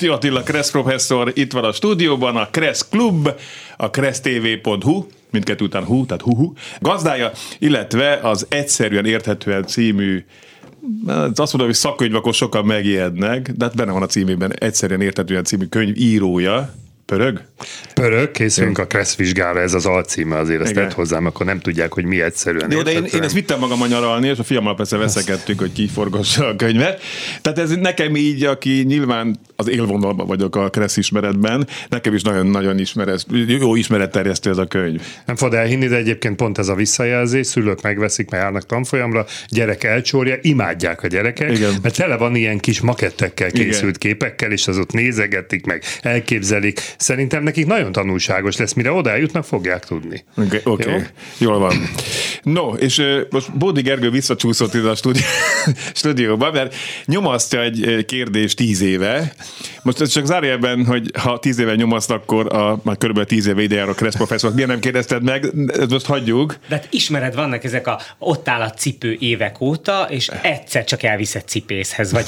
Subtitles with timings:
[0.00, 3.28] Peti Attila Kressz professzor itt van a stúdióban, a Kressz Klub,
[3.76, 10.24] a kressztv.hu, mindkettő után hu, tehát hu-hu, gazdája, illetve az Egyszerűen Érthetően című
[11.06, 15.44] azt mondom, hogy szakkönyv akkor sokan megijednek, de hát benne van a címében Egyszerűen Érthetően
[15.44, 16.74] című könyv írója,
[17.10, 17.40] Pörög?
[17.94, 21.92] Pörög, készülünk a Kressz vizsgára, ez az alcíme azért, ezt tett hozzám, akkor nem tudják,
[21.92, 22.70] hogy mi egyszerűen.
[22.70, 25.72] Jó, de én, én ezt vittem magam a nyaralni, és a fiammal persze veszekedtük, hogy
[25.72, 27.02] kiforgassa a könyvet.
[27.40, 32.78] Tehát ez nekem így, aki nyilván az élvonalban vagyok a Kressz ismeretben, nekem is nagyon-nagyon
[32.78, 35.02] ismeret, jó ismeretterjesztő ez a könyv.
[35.26, 39.84] Nem fog elhinni, de egyébként pont ez a visszajelzés, szülők megveszik, mert járnak tanfolyamra, gyerek
[39.84, 41.74] elcsórja, imádják a gyerekek, Igen.
[41.82, 44.12] mert tele van ilyen kis makettekkel készült Igen.
[44.12, 49.44] képekkel, és az ott nézegetik meg, elképzelik, Szerintem nekik nagyon tanulságos lesz, mire oda eljutnak,
[49.44, 50.24] fogják tudni.
[50.36, 51.06] Oké, okay, okay.
[51.38, 51.74] jól van.
[52.42, 55.22] No, és uh, most Bódi Gergő visszacsúszott ide a stúdió,
[55.94, 59.32] stúdióba, mert nyomasztja egy kérdés tíz éve.
[59.82, 63.62] Most ez csak zárójelben, hogy ha tíz éve nyomaszt, akkor a, már körülbelül tíz éve
[63.62, 64.54] ide jár a Kressz professzor.
[64.54, 65.44] Miért nem kérdezted meg?
[65.66, 66.56] Ezt most hagyjuk.
[66.68, 71.02] De hát ismered, vannak ezek a ott áll a cipő évek óta, és egyszer csak
[71.02, 72.26] elviszed cipészhez, vagy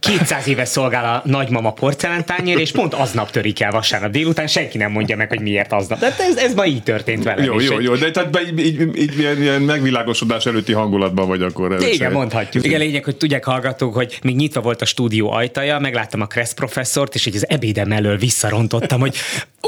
[0.00, 4.90] 200 éve szolgál a nagymama porcelántányér, és pont aznap törik el vasárnap délután, senki nem
[4.90, 5.98] mondja meg, hogy miért aznap.
[5.98, 7.44] De ez, ez ma így történt velem.
[7.44, 11.72] Jó, jó, jó, de tehát így, így, így ilyen, ilyen megvilágosodás előtti hangulatban vagy akkor.
[11.72, 12.12] Igen, szerint.
[12.12, 12.64] mondhatjuk.
[12.64, 16.52] Igen, lényeg, hogy tudják hallgatók, hogy még nyitva volt a stúdió ajtaja, megláttam a Kressz
[16.52, 19.16] professzort, és így az ebédem elől visszarontottam, hogy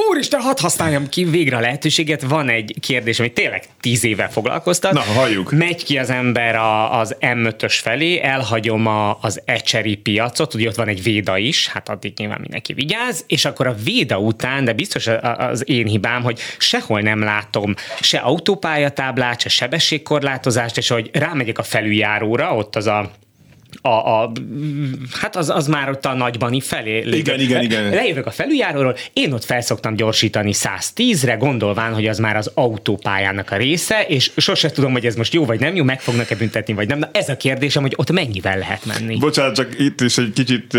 [0.08, 2.22] úristen, hadd használjam ki végre a lehetőséget.
[2.22, 4.92] Van egy kérdés, amit tényleg tíz éve foglalkoztat.
[4.92, 5.52] Na, halljuk.
[5.52, 10.74] Megy ki az ember a, az M5-ös felé, elhagyom a, az ecseri piacot, ugye ott
[10.74, 14.72] van egy véda is, hát addig nyilván mindenki vigyáz, és akkor a véda után, de
[14.72, 21.58] biztos az én hibám, hogy sehol nem látom se autópályatáblát, se sebességkorlátozást, és hogy rámegyek
[21.58, 23.10] a felüljáróra, ott az a
[23.82, 24.32] a, a,
[25.20, 26.98] hát az, az már ott a nagybani felé.
[26.98, 27.90] Igen, igen, igen.
[27.90, 33.56] Lejövök a felüljáróról, én ott felszoktam gyorsítani 110-re, gondolván, hogy az már az autópályának a
[33.56, 36.88] része, és sose tudom, hogy ez most jó vagy nem jó, meg fognak-e büntetni, vagy
[36.88, 36.98] nem.
[36.98, 39.18] Na ez a kérdésem, hogy ott mennyivel lehet menni.
[39.18, 40.76] Bocsánat, csak itt is egy kicsit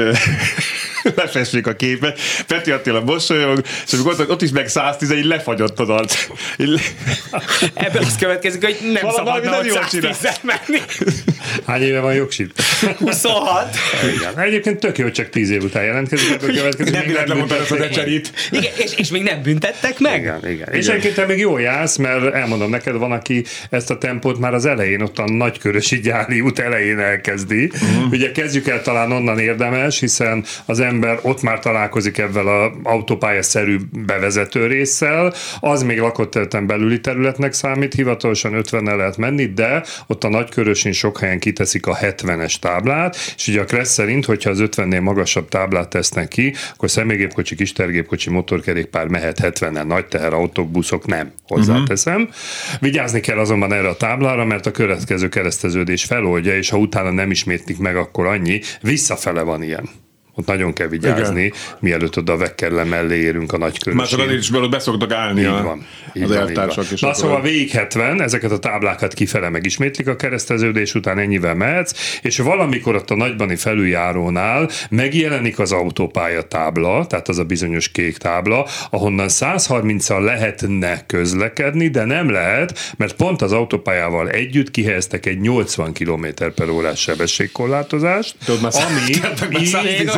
[1.16, 2.20] lefessék a képet.
[2.48, 6.28] Peti Attila mosolyog, és amikor ott, ott is meg 110 így lefagyott az arc.
[7.74, 10.82] Ebből az következik, hogy nem Valami szabadna ott 110 menni.
[11.68, 12.54] Hány éve van jogsit?
[12.98, 13.76] 26.
[14.16, 14.40] Igen.
[14.40, 16.94] Egyébként tök jó, csak 10 év után jelentkezik, ebből következik.
[16.94, 18.32] Nem nem lemondani a decserit.
[18.52, 20.20] Igen, és, és még nem büntettek meg?
[20.20, 20.74] Igen, igen.
[20.74, 24.54] És egyébként te még jól jársz, mert elmondom neked, van, aki ezt a tempót már
[24.54, 27.66] az elején, ott a nagykörösi gyáli út elején elkezdi.
[27.66, 28.12] Uh-huh.
[28.12, 33.78] Ugye kezdjük el talán onnan érdemes, hiszen az ember ott már találkozik ebben az autópályaszerű
[34.06, 40.24] bevezető résszel, az még lakott területen belüli területnek számít, hivatalosan 50 lehet menni, de ott
[40.24, 44.60] a nagykörösén sok helyen kiteszik a 70-es táblát, és ugye a Kressz szerint, hogyha az
[44.62, 51.32] 50-nél magasabb táblát tesznek ki, akkor személygépkocsi, kistergépkocsi, motorkerékpár mehet 70-en, nagy teherautók, buszok nem,
[51.48, 52.22] hozzáteszem.
[52.22, 52.36] Uh-huh.
[52.80, 57.32] Vigyázni kell azonban erre a táblára, mert a következő kereszteződés feloldja, és ha utána nem
[57.32, 59.90] ismétlik meg, akkor annyi, visszafele van ilyen.
[60.36, 61.58] Ott nagyon kell vigyázni, Igen.
[61.80, 64.02] mielőtt oda a vekkerle mellé érünk a nagy körösén.
[64.02, 66.86] Másokat is belőle beszoktak állni így a, van, így az van, eltársak.
[66.90, 66.98] Van.
[67.10, 72.38] Na szóval végig 70, ezeket a táblákat kifele megismétlik a kereszteződés után ennyivel mehetsz, és
[72.38, 78.68] valamikor ott a nagybani felüljárónál megjelenik az autópálya tábla, tehát az a bizonyos kék tábla,
[78.90, 85.94] ahonnan 130-al lehetne közlekedni, de nem lehet, mert pont az autópályával együtt kihelyeztek egy 80
[85.94, 86.26] km
[86.56, 89.22] per órás sebességkorlátozást, ami így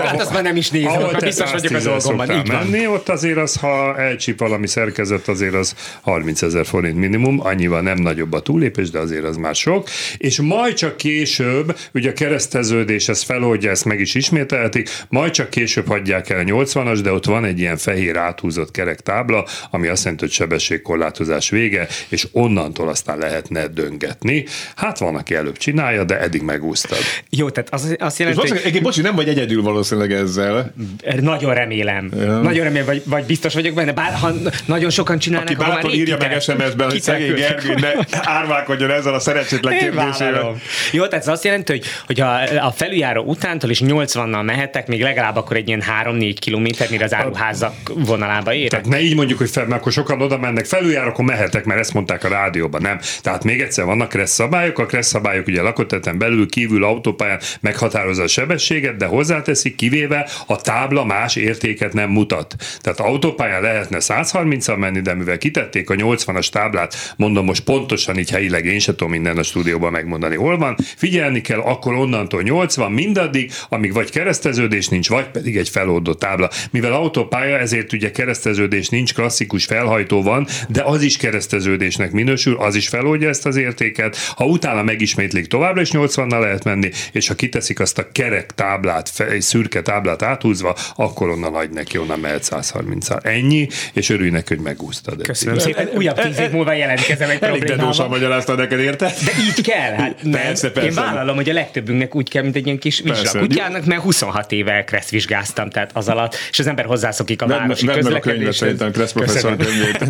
[0.07, 2.31] hát azt már nem is nézem, ahol biztos vagyok a dolgomban.
[2.31, 7.39] Így menni, ott azért az, ha elcsip valami szerkezet, azért az 30 ezer forint minimum,
[7.39, 9.87] annyival nem nagyobb a túlépés, de azért az már sok.
[10.17, 15.49] És majd csak később, ugye a kereszteződés, ez feloldja, ezt meg is ismételhetik, majd csak
[15.49, 19.87] később hagyják el a 80-as, de ott van egy ilyen fehér áthúzott kerek tábla, ami
[19.87, 24.45] azt jelenti, hogy sebességkorlátozás vége, és onnantól aztán lehetne döngetni.
[24.75, 26.97] Hát van, aki előbb csinálja, de eddig megúsztad.
[27.29, 28.81] Jó, tehát az, azt jelenti, hogy...
[28.81, 30.73] Bocsi, nem vagy egyedül valószínűleg valószínűleg ezzel.
[31.21, 32.11] Nagyon remélem.
[32.19, 32.39] Ja.
[32.39, 34.31] Nagyon remélem, vagy, vagy biztos vagyok benne, bár ha
[34.65, 37.91] nagyon sokan csinálnak, Aki bátor írja meg SMS-ben, hogy szegény Gergő ne
[38.21, 40.55] árválkodjon ezzel a szerencsétlen kérdésével.
[40.91, 45.01] Jó, tehát ez azt jelenti, hogy, hogy a, a felüljáró utántól is 80-nal mehetek, még
[45.01, 48.69] legalább akkor egy ilyen 3-4 kilométer, mire az áruházak vonalába érek.
[48.69, 51.79] Tehát ne így mondjuk, hogy fel, mert akkor sokan oda mennek, felüljár, akkor mehetek, mert
[51.79, 52.99] ezt mondták a rádióban, nem.
[53.21, 58.23] Tehát még egyszer vannak kressz szabályok, a kressz szabályok ugye lakoteten belül, kívül, autópályán meghatározza
[58.23, 62.55] a sebességet, de hozzáteszik, kivéve a tábla más értéket nem mutat.
[62.81, 68.29] Tehát autópályán lehetne 130-al menni, de mivel kitették a 80-as táblát, mondom most pontosan így
[68.29, 72.91] helyileg, én sem tudom minden a stúdióban megmondani, hol van, figyelni kell, akkor onnantól 80
[72.91, 76.49] mindaddig, amíg vagy kereszteződés nincs, vagy pedig egy feloldott tábla.
[76.71, 82.75] Mivel autópálya, ezért ugye kereszteződés nincs, klasszikus felhajtó van, de az is kereszteződésnek minősül, az
[82.75, 84.17] is feloldja ezt az értéket.
[84.35, 89.11] Ha utána megismétlik, továbbra is 80-nal lehet menni, és ha kiteszik azt a kerek táblát,
[89.33, 89.41] egy
[89.73, 93.19] szürke táblát áthúzva, akkor onnan nagy neki, onnan mehet 130 -al.
[93.23, 95.21] Ennyi, és örülj neki, hogy megúsztad.
[95.21, 95.89] Köszönöm szépen.
[95.95, 99.13] Újabb tíz év múlva jelentkezem egy Elég dedósan magyaráztad neked, érted?
[99.25, 99.93] De így kell.
[99.93, 100.89] Hát, persze, persze.
[100.89, 104.83] Én vállalom, hogy a legtöbbünknek úgy kell, mint egy ilyen kis vizsgakutyának, mert 26 éve
[104.83, 108.53] kressz vizsgáztam, tehát az alatt, és az ember hozzászokik a városi vedd meg a könyvet,
[108.53, 110.05] szerintem Kressz professzor könyvét.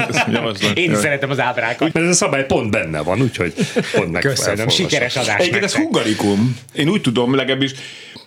[0.83, 1.93] Én is szeretem az ábrákat.
[1.93, 3.53] Mert ez a szabály pont benne van, úgyhogy
[3.91, 6.57] pont meg Köszönöm, sikeres adás Egyébként ez hungarikum.
[6.73, 7.71] Én úgy tudom, legalábbis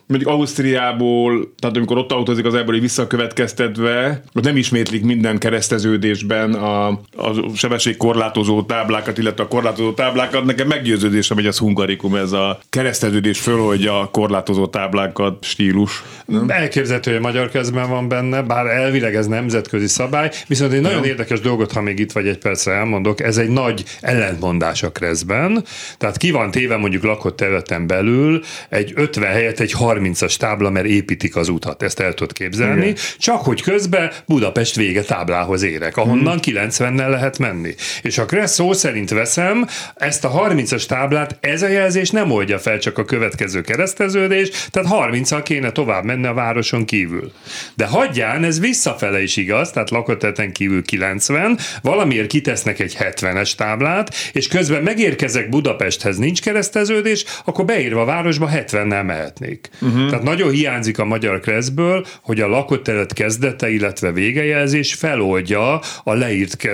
[0.07, 6.87] mondjuk Ausztriából, tehát amikor ott autózik az ebből visszakövetkeztetve, ott nem ismétlik minden kereszteződésben a,
[7.17, 10.45] a sebességkorlátozó táblákat, illetve a korlátozó táblákat.
[10.45, 16.03] Nekem meggyőződésem, hogy ez hungarikum, ez a kereszteződés föloldja a korlátozó táblákat stílus.
[16.27, 16.49] Nem?
[16.49, 21.09] Elképzelhető, hogy magyar kezben van benne, bár elvileg ez nemzetközi szabály, viszont egy nagyon nem.
[21.09, 25.65] érdekes dolgot, ha még itt vagy egy percre elmondok, ez egy nagy ellentmondás a kreszben.
[25.99, 30.71] Tehát ki van téve mondjuk lakott területen belül egy 50 helyett egy 30 30-as tábla,
[30.71, 30.87] mert
[31.17, 32.81] építik az utat, ezt el tudod képzelni.
[32.81, 32.97] Igen.
[33.19, 36.69] Csak hogy közben Budapest vége táblához érek, ahonnan hmm.
[36.69, 37.75] 90-nel lehet menni.
[38.03, 42.59] És ha Kressz szó szerint veszem, ezt a 30-as táblát ez a jelzés nem oldja
[42.59, 47.33] fel csak a következő kereszteződés, tehát 30-al kéne tovább menni a városon kívül.
[47.75, 54.15] De hagyján, ez visszafele is igaz, tehát lakoteten kívül 90, valamiért kitesznek egy 70-es táblát,
[54.33, 59.69] és közben megérkezek Budapesthez, nincs kereszteződés, akkor beírva a városba 70-nel mehetnék.
[59.81, 60.09] Uh-huh.
[60.09, 66.13] Tehát nagyon hiányzik a magyar kreszből, hogy a lakott terület kezdete, illetve végejelzés feloldja a
[66.13, 66.69] leírt,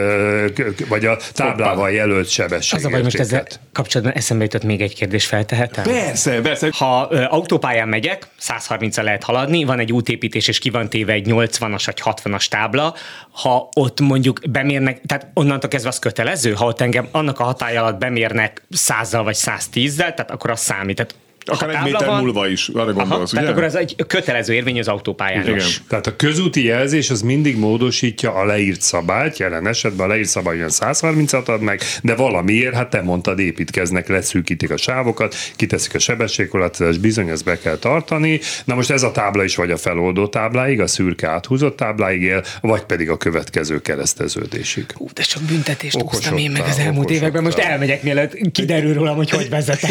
[0.89, 2.85] vagy a táblával jelölt sebességet.
[2.85, 5.85] Az a baj, most ezzel kapcsolatban eszembe jutott még egy kérdés, feltehetem?
[5.85, 6.69] Persze, persze.
[6.73, 11.27] Ha ö, autópályán megyek, 130 lehet haladni, van egy útépítés, és ki van téve egy
[11.29, 12.95] 80-as vagy 60-as tábla,
[13.31, 17.77] ha ott mondjuk bemérnek, tehát onnantól kezdve az kötelező, ha ott engem annak a hatály
[17.77, 20.97] alatt bemérnek 100 vagy 110-zel, tehát akkor az számít.
[20.97, 21.15] Tehát
[21.45, 22.21] Akár egy méter van.
[22.21, 23.33] múlva is, arra gondolsz, Aha, ugye?
[23.33, 25.57] Tehát akkor ez egy kötelező érvény az autópályán Igen.
[25.57, 25.83] is.
[25.89, 30.57] Tehát a közúti jelzés az mindig módosítja a leírt szabályt, jelen esetben a leírt szabály
[30.57, 35.99] olyan 130-at ad meg, de valamiért, hát te mondtad, építkeznek, leszűkítik a sávokat, kiteszik a
[35.99, 38.41] sebességkorlátozást, bizony ezt be kell tartani.
[38.65, 42.45] Na most ez a tábla is vagy a feloldó tábláig, a szürke áthúzott tábláig él,
[42.61, 44.85] vagy pedig a következő kereszteződésig.
[44.95, 47.43] Hú, de sok büntetést okoztam én meg az elmúlt években.
[47.43, 49.91] Most elmegyek, mielőtt kiderül rólam, hogy hogy vezetek.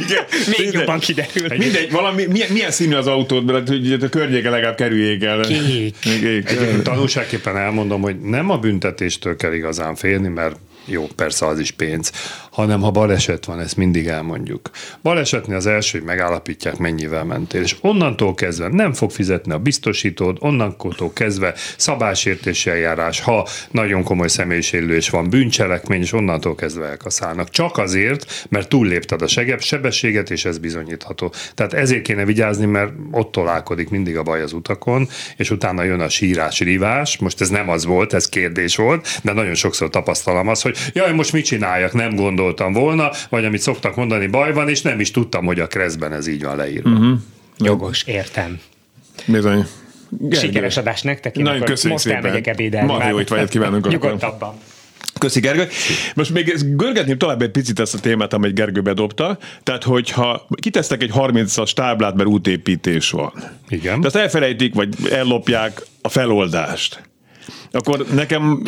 [0.58, 1.48] Még jobban kiderül.
[1.56, 5.40] Mindegy, valami, milyen, milyen színű az autód, mert hogy a környéke legalább kerüljék el.
[5.40, 5.98] Kék.
[5.98, 6.22] Kék.
[6.24, 11.70] Egyébként tanulságképpen elmondom, hogy nem a büntetéstől kell igazán félni, mert jó, persze az is
[11.70, 12.12] pénz,
[12.52, 14.70] hanem ha baleset van, ezt mindig elmondjuk.
[15.02, 20.36] Balesetnél az első, hogy megállapítják, mennyivel mentél, és onnantól kezdve nem fog fizetni a biztosítód,
[20.40, 27.50] onnantól kezdve szabásértési eljárás, ha nagyon komoly személyisérülés van, bűncselekmény, és onnantól kezdve elkaszálnak.
[27.50, 31.32] Csak azért, mert túllépted a segebb sebességet, és ez bizonyítható.
[31.54, 36.00] Tehát ezért kéne vigyázni, mert ott tolálkodik mindig a baj az utakon, és utána jön
[36.00, 37.18] a sírás, rivás.
[37.18, 41.12] Most ez nem az volt, ez kérdés volt, de nagyon sokszor tapasztalom azt, hogy jaj,
[41.12, 45.00] most mit csináljak, nem gondol gondoltam volna, vagy amit szoktak mondani, baj van, és nem
[45.00, 46.90] is tudtam, hogy a kreszben ez így van leírva.
[46.90, 47.18] Uh-huh.
[47.58, 48.60] Jogos, értem.
[49.26, 49.66] Bizony.
[50.08, 50.46] Gergő.
[50.46, 51.36] Sikeres adás nektek.
[51.36, 52.24] Nagyon köszönjük most szépen.
[52.24, 52.92] elmegyek ebédelni.
[52.92, 53.88] Ma jó étvágyat kívánunk.
[53.88, 54.54] Nyugodtabban.
[55.18, 55.68] Köszi Gergő.
[56.14, 59.38] Most még görgetném tovább egy picit ezt a témát, amit Gergő bedobta.
[59.62, 63.32] Tehát, hogyha kitesztek egy 30-as táblát, mert útépítés van.
[63.68, 64.00] Igen.
[64.00, 67.02] De azt elfelejtik, vagy ellopják a feloldást
[67.72, 68.62] akkor nekem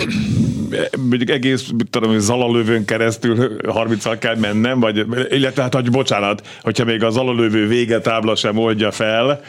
[1.09, 7.03] mondjuk egész, tudom, zalalövőn keresztül 30 kell mennem, vagy, illetve hát, hogy bocsánat, hogyha még
[7.03, 9.41] a zalalövő vége tábla sem oldja fel,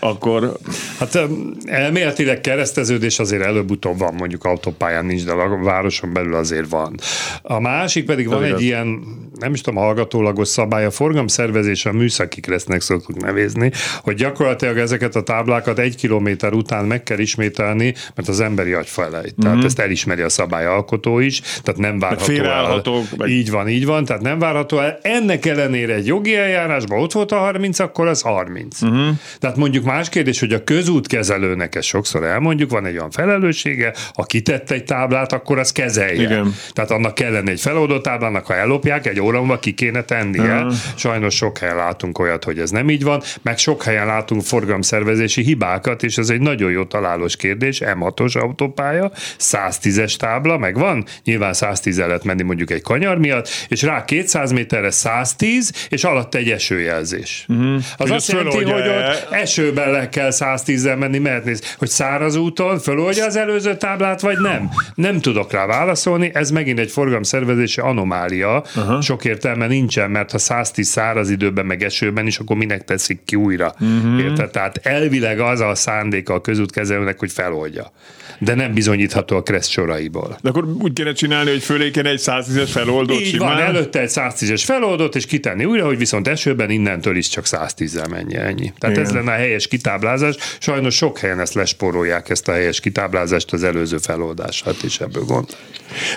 [0.00, 0.52] akkor...
[0.98, 1.18] Hát
[1.64, 6.94] elméletileg kereszteződés azért előbb-utóbb van, mondjuk autópályán nincs, de a városon belül azért van.
[7.42, 8.58] A másik pedig van igaz.
[8.58, 9.02] egy ilyen,
[9.38, 13.70] nem is tudom, hallgatólagos szabály, a forgalomszervezés a műszaki kresznek szoktuk nevezni,
[14.02, 18.88] hogy gyakorlatilag ezeket a táblákat egy kilométer után meg kell ismételni, mert az emberi agy
[18.88, 19.34] felejt.
[19.40, 19.66] Tehát Mhm.
[19.66, 22.82] ezt elismeri a szabályalkotó is, tehát nem várható el.
[23.16, 24.98] meg- Így van, így van, tehát nem várható el.
[25.02, 28.80] Ennek ellenére egy jogi eljárásban ott volt a 30, akkor az 30.
[28.80, 28.92] Mhm.
[28.92, 29.14] Uh-huh.
[29.38, 34.22] Tehát mondjuk más kérdés, hogy a közútkezelőnek ezt sokszor elmondjuk, van egy olyan felelőssége, ha
[34.22, 36.22] kitett egy táblát, akkor az kezelje.
[36.22, 36.54] Igen.
[36.72, 40.54] Tehát annak kellene egy feloldott táblának, ha ellopják, egy óra múlva ki kéne tennie.
[40.54, 40.72] Aha.
[40.96, 45.42] Sajnos sok helyen látunk olyat, hogy ez nem így van, meg sok helyen látunk forgalomszervezési
[45.42, 51.52] hibákat, és ez egy nagyon jó találós kérdés, M6-os autópálya, 110-es tábla, meg van, nyilván
[51.52, 56.34] 110 el lehet menni mondjuk egy kanyar miatt, és rá 200 méterre 110, és alatt
[56.34, 57.44] egy esőjelzés.
[57.48, 57.74] Uh-huh.
[57.74, 62.36] Az Hogy azt jelenti, hogy ott esőben le kell 110-el menni, mert néz, hogy száraz
[62.36, 64.68] úton föloldja az előző táblát, vagy nem?
[64.94, 69.00] Nem tudok rá válaszolni, ez megint egy forgalomszervezési anomália, uh-huh.
[69.00, 73.36] sok értelme nincsen, mert ha 110 száraz időben, meg esőben is, akkor minek teszik ki
[73.36, 73.74] újra?
[73.80, 74.20] Uh-huh.
[74.20, 74.50] Érted?
[74.50, 77.92] Tehát elvileg az a szándéka a közútkezelőnek, hogy feloldja.
[78.38, 80.38] De nem bizonyítható a kressz soraiból.
[80.42, 83.54] De akkor úgy kéne csinálni, hogy fölé kéne egy 110-es feloldót Így simán.
[83.54, 88.10] van, előtte egy 110-es feloldott, és kitenni újra, hogy viszont esőben innentől is csak 110-el
[88.10, 88.72] menj ennyi.
[88.78, 89.08] Tehát Igen.
[89.08, 90.36] ez lenne a helyes kitáblázás.
[90.58, 95.56] Sajnos sok helyen ezt lesporolják, ezt a helyes kitáblázást az előző feloldását is ebből gond.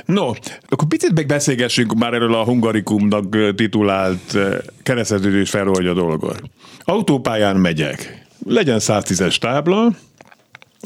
[0.05, 0.31] No,
[0.69, 4.37] akkor picit meg beszélgessünk már erről a hungarikumnak titulált
[4.83, 6.41] kereszteződés feloldja dolgot.
[6.83, 8.25] Autópályán megyek.
[8.45, 9.91] Legyen 110-es tábla,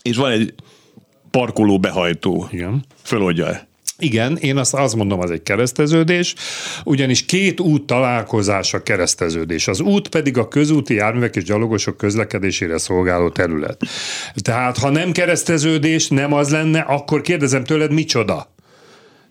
[0.01, 0.53] és van egy
[1.37, 2.47] parkoló behajtó.
[2.51, 2.85] Igen.
[3.03, 3.67] Föloldja.
[3.99, 6.35] Igen, én azt, azt mondom, az egy kereszteződés,
[6.83, 9.67] ugyanis két út találkozás a kereszteződés.
[9.67, 13.81] Az út pedig a közúti járművek és gyalogosok közlekedésére szolgáló terület.
[14.35, 18.55] Tehát, ha nem kereszteződés, nem az lenne, akkor kérdezem tőled, micsoda?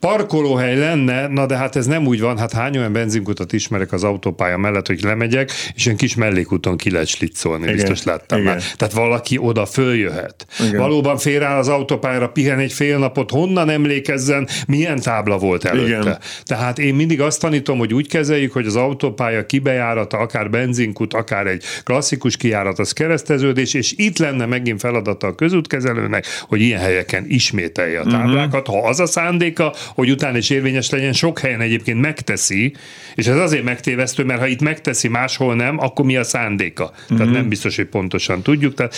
[0.01, 4.05] Parkolóhely lenne, na de hát ez nem úgy van, hát hány olyan benzinkutat ismerek az
[4.05, 8.53] autópálya mellett, hogy lemegyek, és ilyen kis mellékúton ki lehet slitcolni, Igen, biztos láttam igen.
[8.53, 8.63] már.
[8.77, 10.47] Tehát valaki oda följöhet.
[10.67, 10.81] Igen.
[10.81, 16.01] Valóban félreáll az autópályára, pihen egy fél napot, honnan emlékezzen, milyen tábla volt előtte.
[16.01, 16.19] Igen.
[16.43, 21.47] Tehát én mindig azt tanítom, hogy úgy kezeljük, hogy az autópálya kibejárata, akár benzinkút, akár
[21.47, 27.25] egy klasszikus kijárat, az kereszteződés, és itt lenne megint feladata a közútkezelőnek, hogy ilyen helyeken
[27.29, 28.67] ismételje a táblákat.
[28.67, 32.75] Ha az a szándéka, hogy utána is érvényes legyen, sok helyen egyébként megteszi,
[33.15, 36.93] és ez azért megtévesztő, mert ha itt megteszi, máshol nem, akkor mi a szándéka?
[37.09, 38.75] Tehát nem biztos, hogy pontosan tudjuk.
[38.75, 38.95] Tehát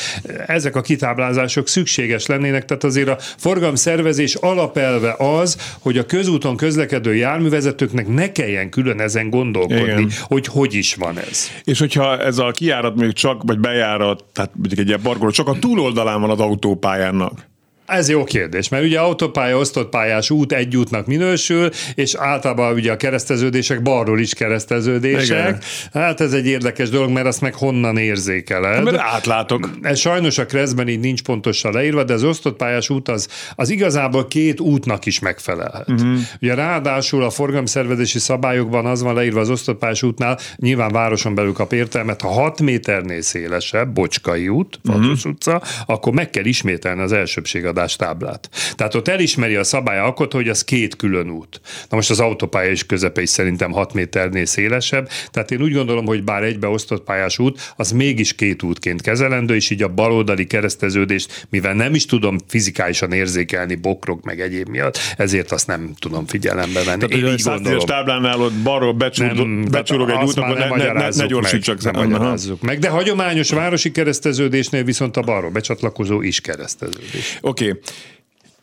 [0.47, 7.14] ezek a kitáblázások szükséges lennének, tehát azért a forgalomszervezés alapelve az, hogy a közúton közlekedő
[7.14, 10.11] járművezetőknek ne kelljen külön ezen gondolkodni, Igen.
[10.21, 11.50] hogy hogy is van ez.
[11.64, 15.49] És hogyha ez a kijárat még csak, vagy bejárat, tehát mondjuk egy ilyen parkoló, csak
[15.49, 17.47] a túloldalán van az autópályának.
[17.88, 22.92] Ez jó kérdés, mert ugye autópálya, osztott pályás út egy útnak minősül, és általában ugye
[22.92, 25.49] a kereszteződések balról is kereszteződések.
[25.49, 25.61] Igen.
[25.92, 28.85] Hát ez egy érdekes dolog, mert azt meg honnan érzékeled.
[28.85, 29.71] Mert átlátok.
[29.83, 33.71] Ez sajnos a Kreszben így nincs pontosan leírva, de az osztott pályás út az, az
[33.71, 35.90] igazából két útnak is megfelelhet.
[35.90, 36.18] Uh-huh.
[36.40, 41.52] Ugye ráadásul a forgalomszervezési szabályokban az van leírva az osztott pályás útnál, nyilván városon belül
[41.52, 45.33] kap értelmet, ha 6 méternél szélesebb, Bocskai út, Fatus uh-huh.
[45.33, 48.49] utca, akkor meg kell ismételni az elsőbségadás táblát.
[48.75, 51.61] Tehát ott elismeri a szabályalkot, hogy az két külön út.
[51.89, 56.07] Na most az autópálya is közepe is szerintem 6 méternél szélesebb, tehát én úgy gondolom,
[56.07, 61.47] hogy bár egybeosztott pályás út, az mégis két útként kezelendő, és így a baloldali kereszteződést,
[61.51, 66.85] mivel nem is tudom fizikálisan érzékelni bokrok meg egyéb miatt, ezért azt nem tudom figyelembe
[66.85, 67.07] venni.
[67.07, 67.87] Tehát, Én így 110-es gondolom.
[67.87, 71.83] táblánál ott balról becsúrog, becsurog egy út, akkor ne, ne, ne, ne gyorsítsak.
[71.83, 72.79] meg, nem magyarázzuk meg.
[72.79, 77.39] De hagyományos városi kereszteződésnél viszont a balról becsatlakozó is kereszteződés.
[77.41, 77.65] Oké.
[77.65, 77.68] Okay.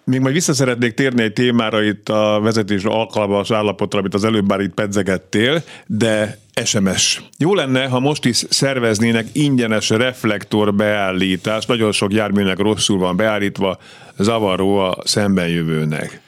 [0.04, 4.48] Még majd vissza szeretnék térni egy témára itt a vezetés alkalmas állapotra, amit az előbb
[4.48, 7.22] már itt pedzegettél, de SMS.
[7.38, 13.78] Jó lenne, ha most is szerveznének ingyenes reflektor beállítást, nagyon sok járműnek rosszul van beállítva,
[14.18, 16.22] zavaró a szemben jövőnek.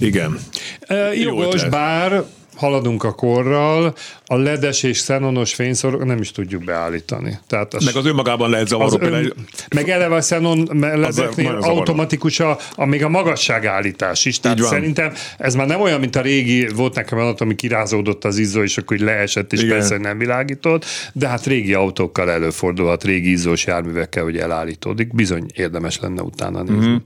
[0.00, 0.38] Igen.
[0.80, 2.24] E, jogos, bár
[2.56, 3.94] haladunk a korral,
[4.26, 7.38] a ledes és xenonos fényszorok nem is tudjuk beállítani.
[7.46, 8.86] Tehát az, Meg az önmagában lehet zavaró.
[8.86, 9.32] az ön,
[9.74, 14.40] meg eleve a xenon ledeknél automatikus a, a, még a magasságállítás is.
[14.40, 18.38] Tehát szerintem ez már nem olyan, mint a régi, volt nekem olyan, ami kirázódott az
[18.38, 19.78] izzó, és akkor leesett, és Igen.
[19.78, 25.14] persze nem világított, de hát régi autókkal előfordulhat, régi izzós járművekkel, hogy elállítódik.
[25.14, 26.88] Bizony érdemes lenne utána nézni.
[26.88, 26.96] Mm.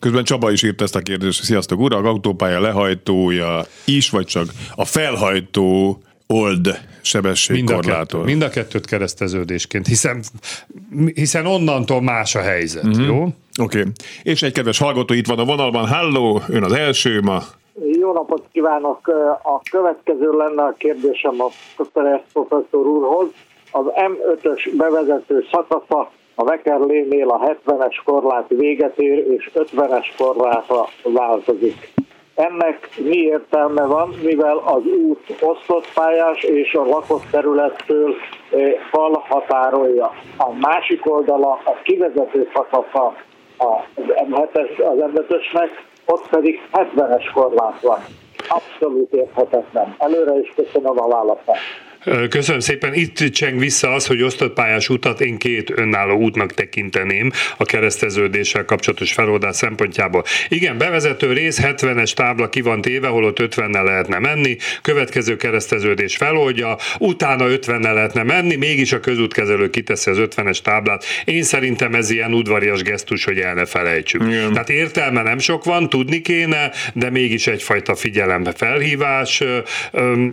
[0.00, 4.84] Közben Csaba is írt ezt a kérdést, sziasztok urak, autópálya lehajtója is, vagy csak a
[4.92, 6.68] felhajtó old
[7.02, 8.24] sebességkorlátor.
[8.24, 10.22] Mind, mind a kettőt kereszteződésként, hiszen,
[11.14, 13.06] hiszen onnantól más a helyzet, uh-huh.
[13.06, 13.22] jó?
[13.62, 13.78] Oké.
[13.78, 13.92] Okay.
[14.22, 15.88] És egy kedves hallgató itt van a vonalban.
[15.88, 17.40] Halló, ön az első ma.
[18.00, 19.08] Jó napot kívánok!
[19.42, 21.48] A következő lenne a kérdésem a
[22.32, 23.28] professzor úrhoz.
[23.70, 31.92] Az M5-ös bevezető szakasza a Vekerlénél a 70-es korlát véget ér, és 50-es korlátra változik.
[32.42, 38.14] Ennek mi értelme van, mivel az út osztott pályás és a lakott területtől
[38.90, 40.12] fal határolja.
[40.36, 43.14] A másik oldala a kivezető szakasza
[43.56, 45.68] az M7-ösnek,
[46.06, 47.98] ott pedig 70-es korlát van.
[48.48, 49.94] Abszolút érthetetlen.
[49.98, 51.50] Előre is köszönöm a választ.
[52.28, 52.94] Köszönöm szépen.
[52.94, 58.64] Itt cseng vissza az, hogy osztott pályás utat én két önálló útnak tekinteném a kereszteződéssel
[58.64, 60.24] kapcsolatos feloldás szempontjából.
[60.48, 66.76] Igen, bevezető rész 70-es tábla ki van téve, holott 50-nel lehetne menni, következő kereszteződés feloldja,
[66.98, 71.04] utána 50-nel lehetne menni, mégis a közútkezelő kiteszi az 50-es táblát.
[71.24, 74.22] Én szerintem ez ilyen udvarias gesztus, hogy el ne felejtsük.
[74.22, 74.52] Igen.
[74.52, 79.42] Tehát értelme nem sok van, tudni kéne, de mégis egyfajta figyelembe felhívás.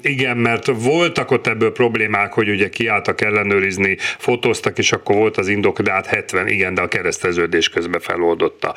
[0.01, 5.47] Igen, mert voltak ott ebből problémák, hogy ugye kiálltak ellenőrizni, fotóztak, és akkor volt az
[5.47, 8.75] indok, de hát 70, igen, de a kereszteződés közben feloldotta.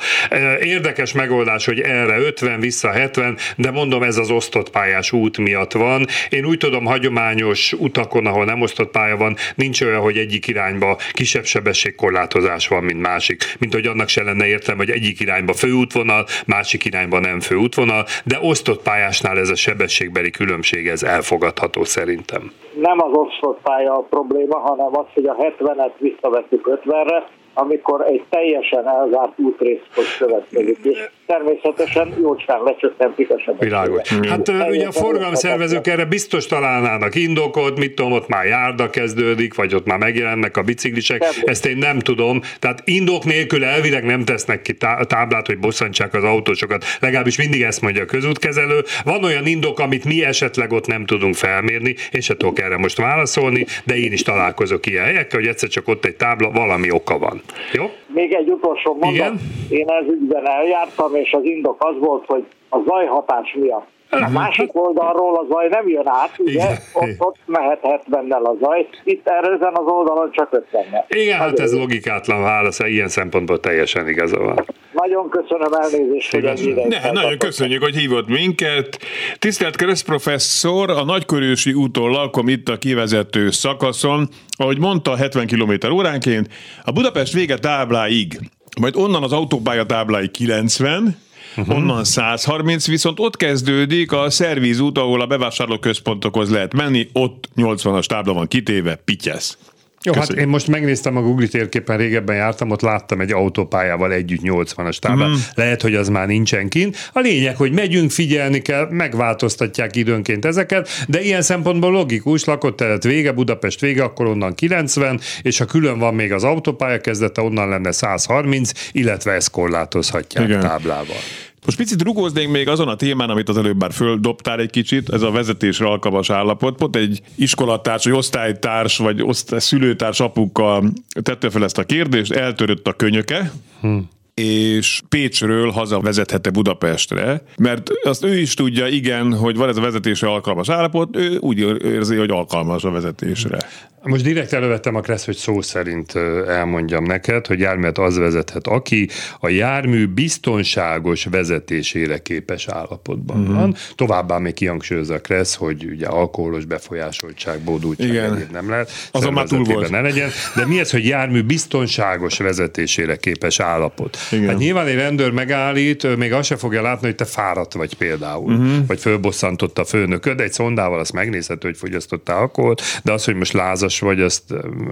[0.61, 5.71] Érdekes megoldás, hogy erre 50, vissza 70, de mondom, ez az osztott pályás út miatt
[5.71, 6.05] van.
[6.29, 10.97] Én úgy tudom, hagyományos utakon, ahol nem osztott pálya van, nincs olyan, hogy egyik irányba
[11.11, 13.55] kisebb sebességkorlátozás van, mint másik.
[13.59, 18.37] Mint hogy annak se lenne értelme, hogy egyik irányba főútvonal, másik irányba nem főútvonal, de
[18.41, 24.57] osztott pályásnál ez a sebességbeli különbség, ez elfogadható szerintem nem az osztott pálya a probléma,
[24.57, 30.79] hanem az, hogy a 70-et visszaveszük 50-re, amikor egy teljesen elzárt útrészhoz következik.
[30.83, 33.63] És természetesen jócskán lecsökkentik a sebességet.
[33.63, 34.09] Világos.
[34.29, 39.75] Hát ugye a forgalomszervezők erre biztos találnának indokot, mit tudom, ott már járda kezdődik, vagy
[39.75, 42.41] ott már megjelennek a biciklisek, ezt én nem tudom.
[42.59, 44.73] Tehát indok nélkül elvileg nem tesznek ki
[45.07, 46.85] táblát, hogy bosszantsák az autósokat.
[46.99, 48.83] Legalábbis mindig ezt mondja a közútkezelő.
[49.03, 52.97] Van olyan indok, amit mi esetleg ott nem tudunk felmérni, én se tudok erre most
[52.97, 57.17] válaszolni, de én is találkozok ilyen helyekkel, hogy egyszer csak ott egy tábla, valami oka
[57.17, 57.41] van.
[57.71, 57.91] Jó?
[58.13, 59.13] Még egy utolsó mondat.
[59.13, 59.39] Igen?
[59.69, 63.91] Én ez ügyben eljártam, és az indok az volt, hogy a zajhatás miatt
[64.21, 66.65] a másik oldalról a zaj nem jön át, ugye?
[66.93, 71.77] Ott, ott mehet 70-nel a zaj, itt ezen az oldalon csak 50 Igen, hát ez
[71.77, 74.65] logikátlan válasz, ilyen szempontból teljesen igaza van.
[75.03, 76.87] Nagyon köszönöm elnézést, hogy ennyire.
[76.87, 78.99] Ne, nagyon köszönjük, hogy hívott minket.
[79.39, 86.47] Tisztelt keresztprofesszor, a Nagykörősi úton lakom itt a kivezető szakaszon, ahogy mondta, 70 km óránként,
[86.83, 88.39] a Budapest vége tábláig,
[88.81, 91.17] majd onnan az autópálya tábláig 90,
[91.57, 91.75] uh-huh.
[91.75, 98.33] onnan 130, viszont ott kezdődik a szervízút, ahol a bevásárlóközpontokhoz lehet menni, ott 80-as tábla
[98.33, 99.57] van kitéve, pityesz.
[100.03, 100.39] Jó, hát Köszönjük.
[100.39, 104.97] hát én most megnéztem a Google térképen, régebben jártam, ott láttam egy autópályával együtt 80-as
[104.97, 105.29] táblát.
[105.29, 105.33] Mm.
[105.55, 107.09] Lehet, hogy az már nincsen kint.
[107.13, 113.03] A lényeg, hogy megyünk, figyelni kell, megváltoztatják időnként ezeket, de ilyen szempontból logikus, lakott telet
[113.03, 117.69] vége, Budapest vége, akkor onnan 90, és ha külön van még az autópálya kezdete, onnan
[117.69, 120.59] lenne 130, illetve ezt korlátozhatják Igen.
[120.59, 121.15] táblával.
[121.65, 125.21] Most picit rugóznénk még azon a témán, amit az előbb már földobtál egy kicsit, ez
[125.21, 126.75] a vezetésre alkalmas állapot.
[126.75, 132.87] Pont egy iskolatárs, vagy osztálytárs, vagy osztály, szülőtárs apukkal tette fel ezt a kérdést, eltörött
[132.87, 139.55] a könyöke, hmm és Pécsről haza vezethette Budapestre, mert azt ő is tudja, igen, hogy
[139.55, 143.57] van ez a vezetésre alkalmas állapot, ő úgy érzi, hogy alkalmas a vezetésre.
[144.05, 146.15] Most direkt elővettem a kressz, hogy szó szerint
[146.47, 153.55] elmondjam neked, hogy járművet az vezethet, aki a jármű biztonságos vezetésére képes állapotban uh-huh.
[153.55, 153.75] van.
[153.95, 158.47] Továbbá még kihangsúlyozza a kressz, hogy ugye alkoholos befolyásoltság, bódultság Igen.
[158.51, 158.91] nem lehet.
[159.11, 159.89] Azon már túl volt.
[159.89, 160.29] Ne legyen.
[160.55, 164.17] De mi ez, hogy jármű biztonságos vezetésére képes állapot?
[164.31, 164.47] Igen.
[164.47, 168.53] Hát nyilván egy rendőr megállít, még azt se fogja látni, hogy te fáradt vagy például,
[168.53, 168.87] uh-huh.
[168.87, 173.53] vagy fölbosszantott a főnököd, egy szondával azt megnézhető, hogy fogyasztottál alkoholt, de az, hogy most
[173.53, 174.43] lázas vagy, azt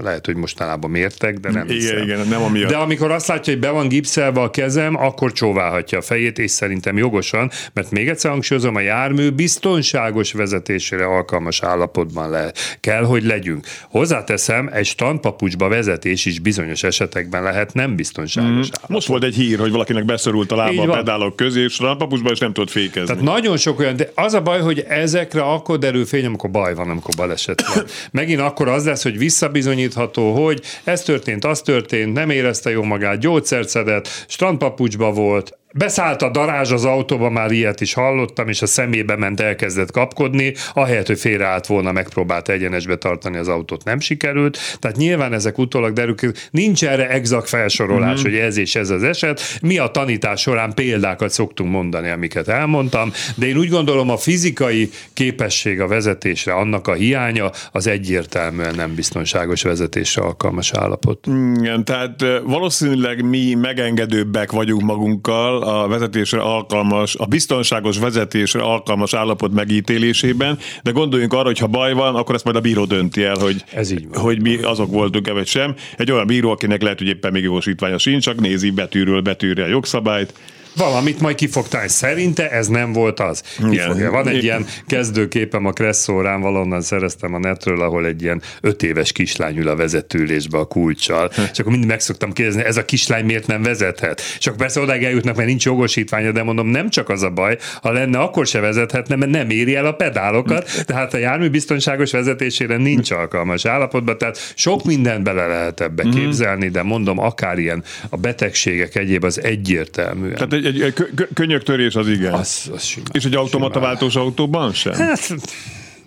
[0.01, 2.01] lehet, hogy mostanában mértek, de nem Igen, hiszem.
[2.01, 2.69] igen, nem amiatt.
[2.69, 6.51] De amikor azt látja, hogy be van gipszelve a kezem, akkor csóválhatja a fejét, és
[6.51, 13.23] szerintem jogosan, mert még egyszer hangsúlyozom, a jármű biztonságos vezetésére alkalmas állapotban le, kell, hogy
[13.23, 13.65] legyünk.
[13.89, 18.55] Hozzáteszem, egy standpapucsba vezetés is bizonyos esetekben lehet nem biztonságos mm.
[18.55, 18.89] állapot.
[18.89, 22.39] Most volt egy hír, hogy valakinek beszorult a lába a pedálok közé, és standpapucsba is
[22.39, 23.07] nem tudott fékezni.
[23.07, 26.75] Tehát nagyon sok olyan, de az a baj, hogy ezekre akkor derül fény, amikor baj
[26.75, 27.83] van, amikor baleset van.
[28.21, 33.19] Megint akkor az lesz, hogy visszabizonyítható, hogy ez történt, az történt, nem érezte jó magát,
[33.19, 38.65] gyógyszert szedett, strandpapucsba volt, Beszállt a darázs az autóba, már ilyet is hallottam, és a
[38.65, 44.57] szemébe ment, elkezdett kapkodni, ahelyett, hogy félreállt volna, megpróbált egyenesbe tartani az autót, nem sikerült.
[44.79, 46.15] Tehát nyilván ezek utólag derül,
[46.51, 48.31] nincs erre exakt felsorolás, mm-hmm.
[48.31, 49.41] hogy ez és ez az eset.
[49.61, 54.89] Mi a tanítás során példákat szoktunk mondani, amiket elmondtam, de én úgy gondolom a fizikai
[55.13, 61.27] képesség a vezetésre, annak a hiánya, az egyértelműen nem biztonságos vezetésre alkalmas állapot.
[61.59, 69.51] Igen, tehát valószínűleg mi megengedőbbek vagyunk magunkkal, a vezetésre alkalmas, a biztonságos vezetésre alkalmas állapot
[69.53, 73.35] megítélésében, de gondoljunk arra, hogy ha baj van, akkor ezt majd a bíró dönti el,
[73.39, 74.21] hogy, Ez így van.
[74.21, 75.75] hogy mi azok voltunk-e vagy sem.
[75.97, 79.67] Egy olyan bíró, akinek lehet, hogy éppen még jogosítványa sincs, csak nézi betűről betűre a
[79.67, 80.33] jogszabályt,
[80.75, 83.41] Valamit majd kifogtál, szerinte ez nem volt az.
[83.69, 84.11] Kifogja.
[84.11, 89.11] Van egy ilyen kezdőképem a Kresszórán, valonnan szereztem a netről, ahol egy ilyen öt éves
[89.11, 93.25] kislány ül a vezetőülésbe a kulcssal, és akkor mindig meg szoktam kérdezni, ez a kislány
[93.25, 94.21] miért nem vezethet?
[94.39, 97.57] És akkor persze odáig eljutnak, mert nincs jogosítványa, de mondom, nem csak az a baj,
[97.81, 102.11] ha lenne, akkor se vezethetne, mert nem éri el a pedálokat, tehát a jármű biztonságos
[102.11, 107.83] vezetésére nincs alkalmas állapotban, tehát sok mindent bele lehet ebbe képzelni, de mondom, akár ilyen
[108.09, 110.35] a betegségek egyéb az egyértelműen.
[110.35, 112.33] Tehát egy, egy, egy kö- könyöktörés az igen.
[112.33, 113.09] az, az simán.
[113.11, 113.89] És egy automata Simán.
[113.89, 114.93] váltós autóban sem?
[114.93, 115.35] Hát,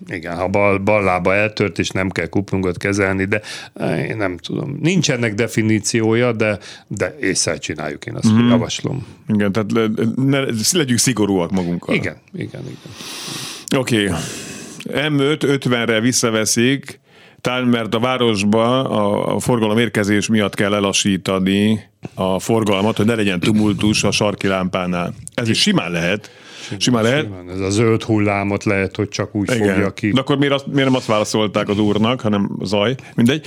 [0.08, 3.40] igen, ha bal, bal lába eltört, és nem kell kuplungot kezelni, de
[3.74, 4.78] eh, én nem tudom.
[4.80, 8.48] Nincs ennek definíciója, de, de észre csináljuk, én azt mm.
[8.48, 9.06] javaslom.
[9.28, 9.86] Igen, tehát le,
[10.16, 10.40] ne,
[10.72, 11.94] legyünk szigorúak magunkkal.
[11.94, 12.94] Igen, igen, igen.
[13.76, 14.08] Oké.
[14.08, 14.20] Okay.
[14.86, 17.00] M5 50-re visszaveszik,
[17.44, 21.80] talán mert a városba a, a forgalom érkezés miatt kell elassítani
[22.14, 25.14] a forgalmat, hogy ne legyen tumultus a sarki lámpánál.
[25.34, 26.30] Ez is simán lehet.
[26.78, 27.22] Simán lehet.
[27.22, 29.92] Simán, ez a zöld hullámot lehet, hogy csak úgy fogja Igen.
[29.94, 30.10] ki.
[30.10, 33.46] De akkor miért, azt, miért nem azt válaszolták az úrnak, hanem zaj, mindegy.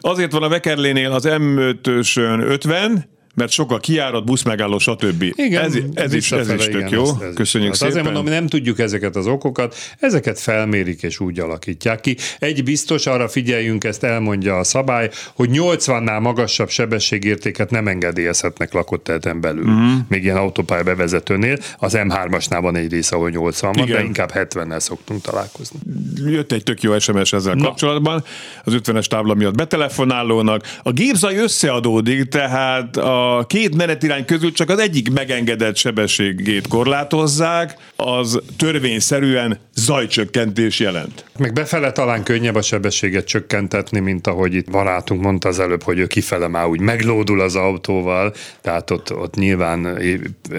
[0.00, 5.22] Azért van a Vekerlénél az M5-ösön 50, mert sok a kiárat, buszmegálló, stb.
[5.34, 7.02] Igen, ez, ez, is, ez is tök igen, jó.
[7.02, 7.76] ezt- ez Köszönjük az.
[7.76, 7.92] szépen.
[7.92, 12.16] Azért mondom, hogy nem tudjuk ezeket az okokat, ezeket felmérik és úgy alakítják ki.
[12.38, 19.04] Egy biztos, arra figyeljünk, ezt elmondja a szabály, hogy 80-nál magasabb sebességértéket nem engedélyezhetnek lakott
[19.04, 19.70] területen belül.
[19.70, 19.94] Mm.
[20.08, 21.56] Még ilyen autópálya bevezetőnél.
[21.78, 23.96] Az M3-asnál van egy része, ahol 80 van, Igen.
[23.96, 25.78] de inkább 70-nel szoktunk találkozni.
[26.26, 27.64] Jött egy tök jó SMS ezzel Na.
[27.64, 28.24] kapcsolatban,
[28.64, 30.62] az 50-es tábla miatt betelefonálónak.
[30.82, 38.40] A gépzaj összeadódik, tehát a két menetirány közül csak az egyik megengedett sebességét korlátozzák, az
[38.56, 41.24] törvényszerűen zajcsökkentés jelent.
[41.38, 45.98] Meg befele talán könnyebb a sebességet csökkentetni, mint ahogy itt barátunk mondta az előbb, hogy
[45.98, 49.98] ő kifele már úgy meglódul az autóval, tehát ott, ott nyilván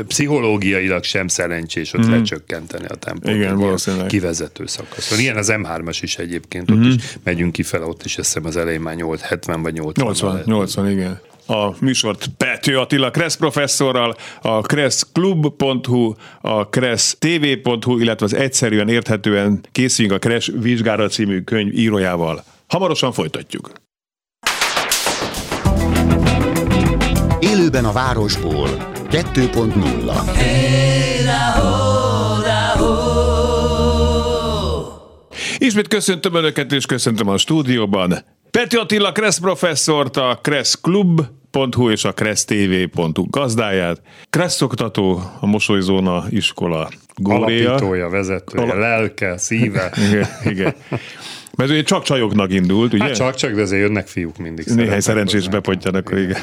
[0.08, 2.12] pszichológiailag sem szerencsés ott mm.
[2.12, 3.34] lecsökkenteni a tempót.
[3.34, 4.08] Igen, valószínűleg.
[4.08, 5.20] Kivezető szakaszon.
[5.20, 6.90] Ilyen az M3-as is egyébként, ott mm.
[6.90, 10.06] is megyünk kifele, ott is hiszem az elején már 8, 70 vagy 80.
[10.06, 10.46] 80, lehet.
[10.46, 11.20] 80, igen.
[11.48, 20.16] A műsort Pető Attila Kressz professzorral, a kresszklub.hu, a kressztv.hu, illetve az egyszerűen érthetően készüljünk
[20.16, 22.44] a Kressz vizsgára című könyv írójával.
[22.68, 23.72] Hamarosan folytatjuk.
[27.40, 28.68] Élőben a városból
[29.10, 30.78] 2.0
[35.58, 38.26] Ismét köszöntöm Önöket, és köszöntöm a stúdióban.
[38.52, 40.40] Pető Attila Kressz professzort, a
[41.52, 44.02] kresszklub.hu és a kressztv.hu gazdáját.
[44.30, 47.70] Kressz oktató, a Mosolyzóna iskola góréja.
[47.70, 49.92] Alapítója, vezetője, Ala- lelke, szíve.
[50.10, 50.76] Igen, igen.
[51.56, 53.04] Mert ugye csak csajoknak indult, ugye?
[53.04, 54.66] Hát csak, csak, de azért jönnek fiúk mindig.
[54.66, 55.50] Néhány szerencsés hozzá.
[55.50, 56.42] bepontjan, akkor igen.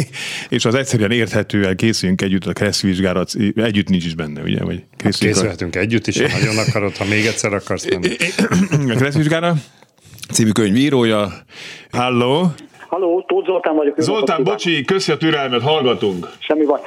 [0.48, 4.64] és az egyszerűen érthetően készüljünk együtt a Kressz vizsgára, együtt nincs is benne, ugye?
[4.64, 8.16] Vagy a, Készülhetünk együtt is, ha nagyon akarod, ha még egyszer akarsz menni.
[8.92, 9.54] a Kressz vizsgára
[10.32, 11.32] című könyv írója.
[11.90, 12.52] Halló!
[12.92, 14.00] Halló, Tóth Zoltán vagyok.
[14.00, 16.26] Zoltán, bocsi, köszi a türelmet, hallgatunk.
[16.38, 16.80] Semmi baj.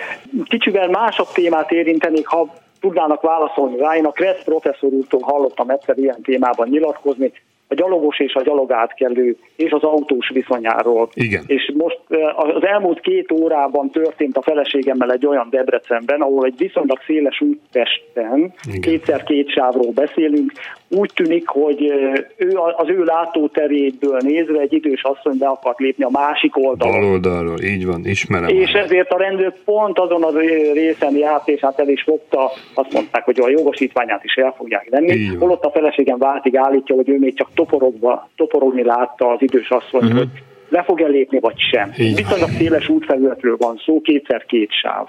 [0.43, 3.95] Kicsivel másabb témát érintenék, ha tudnának válaszolni rá.
[3.95, 7.31] Én a Kressz professzor úrtól hallottam egyszer ilyen témában nyilatkozni,
[7.67, 11.09] a gyalogos és a gyalogátkelő és az autós viszonyáról.
[11.13, 11.43] Igen.
[11.47, 16.57] És most eh, az elmúlt két órában történt a feleségemmel egy olyan Debrecenben, ahol egy
[16.57, 18.81] viszonylag széles úttesten, Igen.
[18.81, 20.51] kétszer két sávról beszélünk,
[20.89, 26.03] úgy tűnik, hogy eh, ő az ő látóteréből nézve egy idős asszony be akart lépni
[26.03, 26.99] a másik oldalon.
[26.99, 28.49] Bal oldalról, így van, ismerem.
[28.49, 30.35] És ezért a rendőr pont azon az
[30.73, 34.87] részen járt, és hát el is fogta, azt mondták, hogy a jogosítványát is el fogják
[34.89, 35.25] venni.
[35.25, 40.03] Holott a feleségem váltig állítja, hogy ő még csak toporogva, toporogni látta az idős asszony,
[40.03, 40.17] uh-huh.
[40.17, 40.29] hogy
[40.69, 41.89] le fog-e lépni, vagy sem.
[41.89, 42.03] Mhm.
[42.03, 42.13] Van.
[42.15, 45.07] Viszonylag széles útfelületről van szó, kétszer két sáv.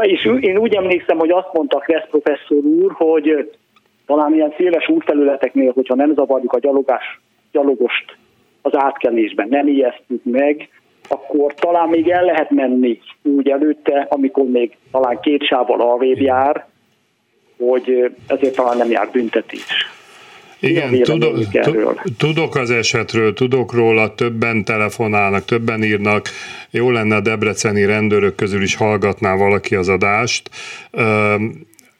[0.00, 3.50] És én úgy emlékszem, hogy azt mondta Kressz professzor úr, hogy
[4.06, 7.20] talán ilyen széles útfelületeknél, hogyha nem zavarjuk a gyalogás,
[7.52, 8.16] gyalogost
[8.62, 10.68] az átkelésben, nem ijesztjük meg,
[11.08, 16.66] akkor talán még el lehet menni úgy előtte, amikor még talán két sávval arrébb jár,
[17.58, 19.99] hogy ezért talán nem jár büntetés.
[20.60, 21.38] Igen, tudok,
[22.16, 26.28] tudok az esetről, tudok róla, többen telefonálnak, többen írnak,
[26.70, 30.50] jó lenne a debreceni rendőrök közül is hallgatná valaki az adást.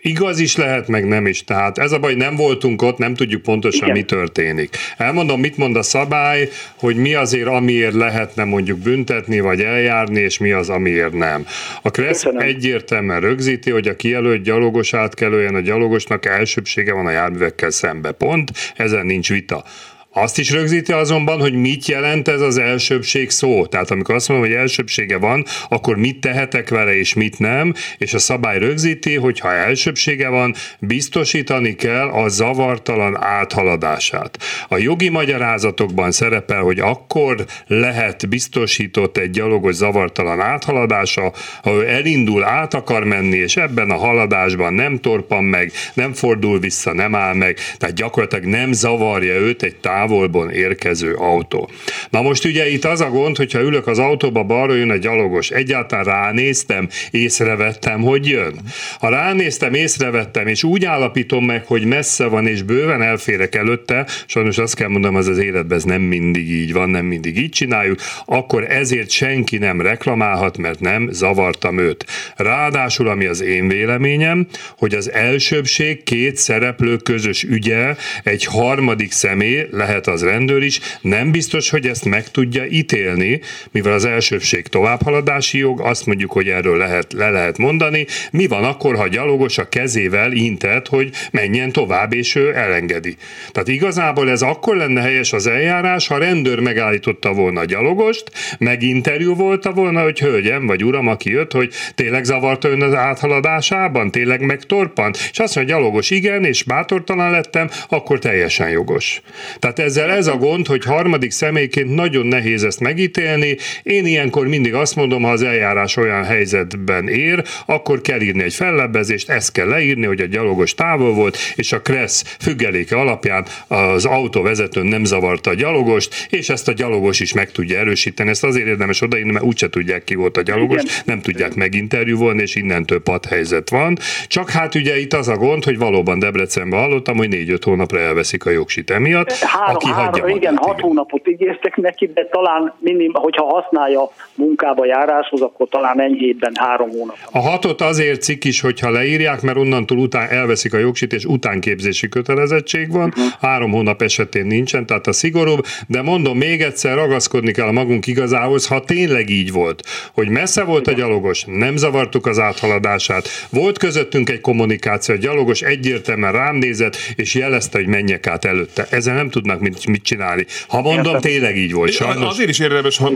[0.02, 1.44] Igaz is lehet, meg nem is.
[1.44, 3.96] Tehát ez a baj, nem voltunk ott, nem tudjuk pontosan, Igen.
[3.96, 4.76] mi történik.
[4.96, 10.38] Elmondom, mit mond a szabály, hogy mi azért, amiért lehetne mondjuk büntetni, vagy eljárni, és
[10.38, 11.46] mi az, amiért nem.
[11.82, 17.70] A KRESZ egyértelműen rögzíti, hogy a kijelölt gyalogos átkelőjen a gyalogosnak elsőbsége van a járművekkel
[17.70, 18.12] szembe.
[18.12, 19.64] Pont, ezen nincs vita.
[20.12, 23.66] Azt is rögzíti azonban, hogy mit jelent ez az elsőbség szó.
[23.66, 28.14] Tehát amikor azt mondom, hogy elsőbsége van, akkor mit tehetek vele és mit nem, és
[28.14, 34.38] a szabály rögzíti, hogy ha elsőbsége van, biztosítani kell a zavartalan áthaladását.
[34.68, 42.44] A jogi magyarázatokban szerepel, hogy akkor lehet biztosított egy gyalogos zavartalan áthaladása, ha ő elindul,
[42.44, 47.34] át akar menni, és ebben a haladásban nem torpan meg, nem fordul vissza, nem áll
[47.34, 51.70] meg, tehát gyakorlatilag nem zavarja őt egy tár távolból érkező autó.
[52.10, 55.50] Na most ugye itt az a gond, hogyha ülök az autóba, balra jön egy gyalogos,
[55.50, 58.54] egyáltalán ránéztem, észrevettem, hogy jön.
[58.98, 64.58] Ha ránéztem, észrevettem, és úgy állapítom meg, hogy messze van, és bőven elférek előtte, sajnos
[64.58, 67.98] azt kell mondanom, az az életben ez nem mindig így van, nem mindig így csináljuk,
[68.24, 72.04] akkor ezért senki nem reklamálhat, mert nem zavartam őt.
[72.36, 74.46] Ráadásul, ami az én véleményem,
[74.78, 80.80] hogy az elsőbség két szereplő közös ügye, egy harmadik személy, lehet lehet az rendőr is,
[81.00, 86.48] nem biztos, hogy ezt meg tudja ítélni, mivel az elsőbség továbbhaladási jog, azt mondjuk, hogy
[86.48, 88.06] erről lehet, le lehet mondani.
[88.32, 93.16] Mi van akkor, ha gyalogos a kezével intett, hogy menjen tovább, és ő elengedi.
[93.52, 98.24] Tehát igazából ez akkor lenne helyes az eljárás, ha rendőr megállította volna a gyalogost,
[98.58, 104.10] meginterjú volta volna, hogy hölgyem vagy uram, aki jött, hogy tényleg zavarta ön az áthaladásában,
[104.10, 109.20] tényleg megtorpant, és azt mondja, gyalogos igen, és bátortalan lettem, akkor teljesen jogos.
[109.58, 113.56] Tehát ezzel ez a gond, hogy harmadik személyként nagyon nehéz ezt megítélni.
[113.82, 118.54] Én ilyenkor mindig azt mondom, ha az eljárás olyan helyzetben ér, akkor kell írni egy
[118.54, 124.04] fellebbezést, ezt kell leírni, hogy a gyalogos távol volt, és a Kressz függeléke alapján az
[124.04, 128.30] autóvezető nem zavarta a gyalogost, és ezt a gyalogos is meg tudja erősíteni.
[128.30, 130.94] Ezt azért érdemes odaírni, mert úgyse tudják ki volt a gyalogos, Igen.
[131.04, 133.98] nem tudják meginterjúvolni, és innentől helyzet van.
[134.26, 138.46] Csak hát ugye itt az a gond, hogy valóban Debrecenben hallottam, hogy négy-öt hónapra elveszik
[138.46, 139.30] a jogsit emiatt.
[139.70, 140.88] Három aki három, Igen, magát, hat igen.
[140.88, 147.16] hónapot ígértek neki, de talán minim, hogyha használja munkába járáshoz, akkor talán enyhébben három hónap.
[147.32, 152.08] A hatot azért cikk is, hogyha leírják, mert onnantól után elveszik a jogsit, és utánképzési
[152.08, 153.24] kötelezettség van, uh-huh.
[153.40, 158.06] három hónap esetén nincsen, tehát a szigorúbb, de mondom még egyszer, ragaszkodni kell a magunk
[158.06, 159.82] igazához, ha tényleg így volt,
[160.14, 160.94] hogy messze volt Igen.
[160.94, 166.96] a gyalogos, nem zavartuk az áthaladását, volt közöttünk egy kommunikáció, a gyalogos egyértelműen rám nézett,
[167.16, 168.86] és jelezte, hogy menjek át előtte.
[168.90, 170.46] Ezen nem tudnak mit, mit csinálni.
[170.68, 171.20] Ha mondom, Értem.
[171.20, 171.92] tényleg így volt.
[171.92, 172.28] Sajnos.
[172.28, 173.10] Azért is érdemes, ha,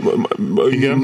[0.71, 1.03] igen.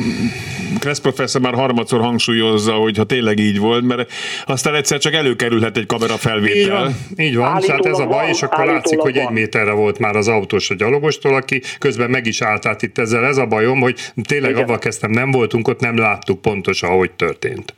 [0.79, 4.13] Kressz professzor már harmadszor hangsúlyozza, hogy ha tényleg így volt, mert
[4.47, 6.57] aztán egyszer csak előkerülhet egy kamera felvétel.
[6.57, 7.51] Így van, így van.
[7.51, 10.75] hát ez a baj, és akkor látszik, hogy egy méterre volt már az autós a
[10.75, 13.25] gyalogostól, aki közben meg is állt át itt ezzel.
[13.25, 17.75] Ez a bajom, hogy tényleg avval kezdtem, nem voltunk ott, nem láttuk pontosan, hogy történt.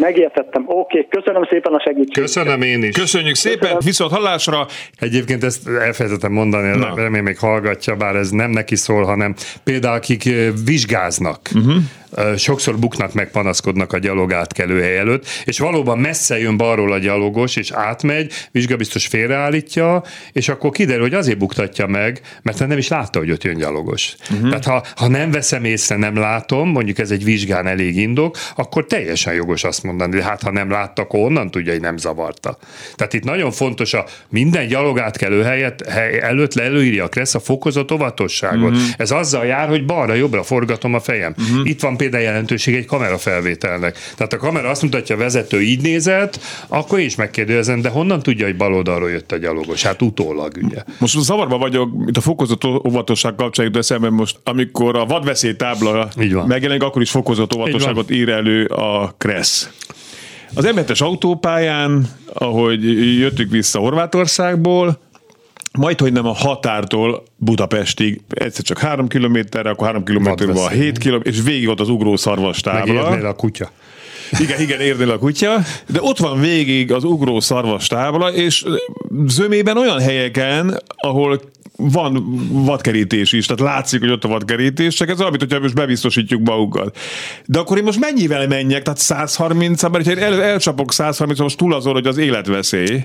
[0.00, 0.62] Megértettem.
[0.66, 1.20] Oké, okay.
[1.20, 2.20] köszönöm szépen a segítséget.
[2.20, 2.96] Köszönöm én is.
[2.96, 3.78] Köszönjük szépen, köszönöm.
[3.84, 4.66] viszont hallásra.
[4.98, 6.92] Egyébként ezt elfelejtettem mondani, Na.
[6.94, 9.34] remélem még hallgatja, bár ez nem neki szól, hanem
[9.64, 10.22] például akik
[10.64, 11.40] vizsgáznak.
[11.54, 11.74] Uh-huh
[12.36, 17.56] sokszor buknak meg, panaszkodnak a gyalog átkelő előtt, és valóban messze jön balról a gyalogos,
[17.56, 23.18] és átmegy, vizsgabiztos félreállítja, és akkor kiderül, hogy azért buktatja meg, mert nem is látta,
[23.18, 24.14] hogy ott jön gyalogos.
[24.30, 24.48] Uh-huh.
[24.48, 28.86] Tehát ha, ha nem veszem észre, nem látom, mondjuk ez egy vizsgán elég indok, akkor
[28.86, 32.58] teljesen jogos azt mondani, de hát ha nem látta, akkor onnan tudja, hogy nem zavarta.
[32.96, 37.40] Tehát itt nagyon fontos a minden gyalog átkelő helyet, hely előtt leelőírja a kressz a
[37.40, 38.70] fokozott óvatosságot.
[38.70, 38.88] Uh-huh.
[38.96, 41.34] Ez azzal jár, hogy balra-jobbra forgatom a fejem.
[41.38, 41.68] Uh-huh.
[41.68, 43.98] Itt van például jelentőség egy kamerafelvételnek.
[44.16, 48.46] Tehát a kamera azt mutatja, a vezető így nézett, akkor is megkérdezem, de honnan tudja,
[48.46, 49.82] hogy bal oldalról jött a gyalogos?
[49.82, 50.82] Hát utólag, ugye.
[50.98, 56.08] Most zavarba vagyok, itt a fokozott óvatosság kapcsán jut eszembe most, amikor a vadveszély tábla
[56.46, 59.68] megjelenik, akkor is fokozott óvatosságot ír elő a Kressz.
[60.54, 62.84] Az emletes autópályán, ahogy
[63.18, 64.98] jöttük vissza Horvátországból,
[65.78, 70.98] majd, hogy nem a határtól Budapestig, egyszer csak három kilométerre, akkor három kilométerre a hét
[70.98, 73.06] kilométer, és végig ott az ugró szarvas tábla.
[73.06, 73.70] a kutya.
[74.38, 75.56] Igen, igen, érnél a kutya,
[75.88, 78.64] de ott van végig az ugró szarvas tábla, és
[79.26, 81.40] zömében olyan helyeken, ahol
[81.76, 86.42] van vadkerítés is, tehát látszik, hogy ott a vadkerítés, csak ez olyan, hogyha most bebiztosítjuk
[86.42, 86.96] magunkat.
[87.46, 88.82] De akkor én most mennyivel menjek?
[88.82, 93.02] Tehát 130 mert ha én el, elcsapok 130 most túl azon, hogy az életveszély.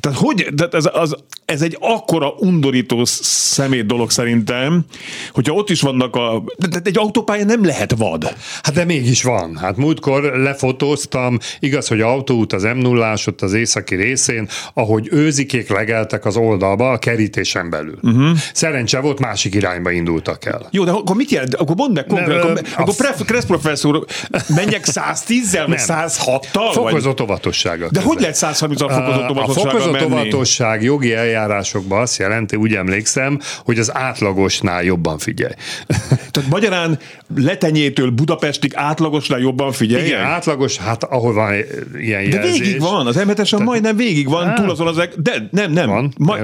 [0.00, 4.84] Tehát hogy, tehát ez, az, ez egy akkora undorító szemét dolog szerintem,
[5.32, 6.44] hogyha ott is vannak a...
[6.70, 8.34] Tehát egy autópálya nem lehet vad.
[8.62, 9.56] Hát de mégis van.
[9.56, 15.68] Hát múltkor lefotóztam, igaz, hogy autóút az m 0 ott az északi részén, ahogy őzikék
[15.68, 17.98] legeltek az oldalba a kerítésen belül.
[18.02, 18.38] Uh-huh.
[18.52, 20.68] Szerencse volt, másik irányba indultak el.
[20.70, 21.54] Jó, de akkor mit jelent?
[21.54, 24.04] Akkor mondd meg konkrét, akkor, ö, akkor pref, Kressz professzor,
[24.48, 26.70] menjek 110-zel, vagy 106-tal?
[26.72, 27.88] Fokozott óvatossága.
[27.90, 29.69] De hogy lehet 130-al fokozott óvatossága?
[29.70, 35.52] Fokozott óvatosság jogi eljárásokban azt jelenti, úgy emlékszem, hogy az átlagosnál jobban figyelj.
[36.30, 36.98] Tehát magyarán
[37.36, 40.06] letenyétől Budapestig átlagosnál jobban figyelj?
[40.06, 41.54] Igen, átlagos, hát ahol van
[41.98, 42.58] ilyen jelzés.
[42.58, 43.64] De végig van, az m Tehát...
[43.64, 45.88] majdnem végig van, hát, túl azon az, de nem, nem.
[45.88, 46.36] Van, Ma,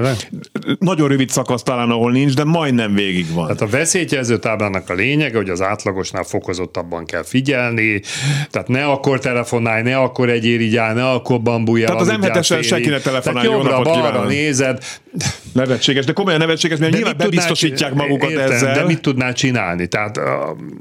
[0.79, 3.45] nagyon rövid szakasz talán, ahol nincs, de majdnem végig van.
[3.45, 8.01] Tehát a veszélyjelző táblának a lényege, hogy az átlagosnál fokozottabban kell figyelni,
[8.49, 12.89] tehát ne akkor telefonálj, ne akkor egy irigyál, ne akkor bambulj Tehát az m senki
[12.89, 14.83] ne telefonálj, jó napot balra nézed.
[15.51, 18.73] Nevetséges, de komolyan nevetséges, mert de nyilván bebiztosítják magukat értem, ezzel.
[18.73, 19.87] De mit tudnál csinálni?
[19.87, 20.19] Tehát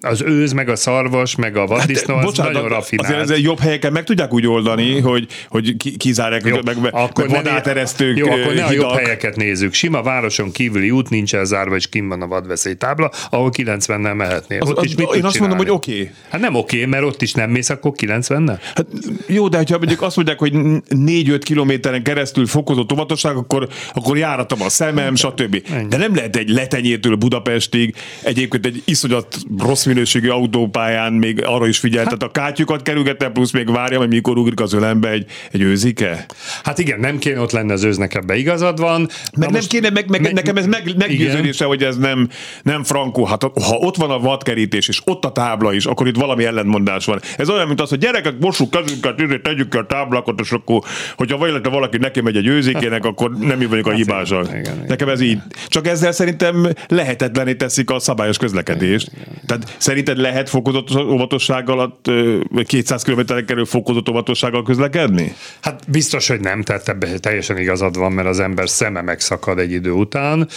[0.00, 3.14] az őz, meg a szarvas, meg a vaddisznó, hát, az bocsánat, nagyon rafinált.
[3.14, 7.36] Azért ez jobb helyeken meg tudják úgy oldani, hogy, hogy kizárják, jó, meg, akkor meg
[7.36, 9.72] vadáteresztők, Jó, akkor ne a jobb helyeket nézzük.
[9.72, 14.60] Sima városon kívüli út nincsen zárva, és kim van a vadveszélytábla, ahol 90-nel mehetnél.
[14.60, 15.92] Az, ott az, is mit én azt mondom, hogy oké.
[15.92, 16.10] Okay.
[16.30, 18.58] Hát nem oké, okay, mert ott is nem mész, akkor 90-nel?
[18.74, 18.86] Hát
[19.26, 24.62] jó, de ha mondjuk azt mondják, hogy 4-5 kilométeren keresztül fokozott óvatosság, akkor, akkor járatom
[24.62, 25.62] a szemem, stb.
[25.88, 31.78] De nem lehet egy letenyétől Budapestig, egyébként egy iszonyat rossz minőségű autópályán még arra is
[31.78, 35.26] figyelt, hát, tehát a kátyukat kerülgetne, plusz még várja, hogy mikor ugrik az ölembe egy,
[35.52, 36.26] egy őzike.
[36.62, 39.08] Hát igen, nem kéne ott lenne az őznek ebbe igazad van.
[39.36, 42.28] Meg nem kéne, meg, meg, meg, nekem ez meg, meggyőződése, hogy ez nem,
[42.62, 43.24] nem frankó.
[43.24, 47.04] Hát ha ott van a vadkerítés, és ott a tábla is, akkor itt valami ellentmondás
[47.04, 47.20] van.
[47.36, 50.82] Ez olyan, mint az, hogy gyerekek, mossuk kezünket, tegyük ki a táblákat, és akkor,
[51.16, 54.48] hogyha valaki neki megy egy őzékének, akkor nem mi vagyunk a hibással.
[54.86, 55.38] Nekem ez így.
[55.66, 59.10] Csak ezzel szerintem lehetetlené teszik a szabályos közlekedést.
[59.46, 62.10] Tehát szerinted lehet fokozott óvatosság alatt,
[62.48, 65.34] vagy 200 km kerül fokozott óvatossággal közlekedni?
[65.60, 69.72] Hát biztos, hogy nem, tehát ebben teljesen igazad van, mert az ember szeme megszakad egy
[69.72, 70.48] idő után.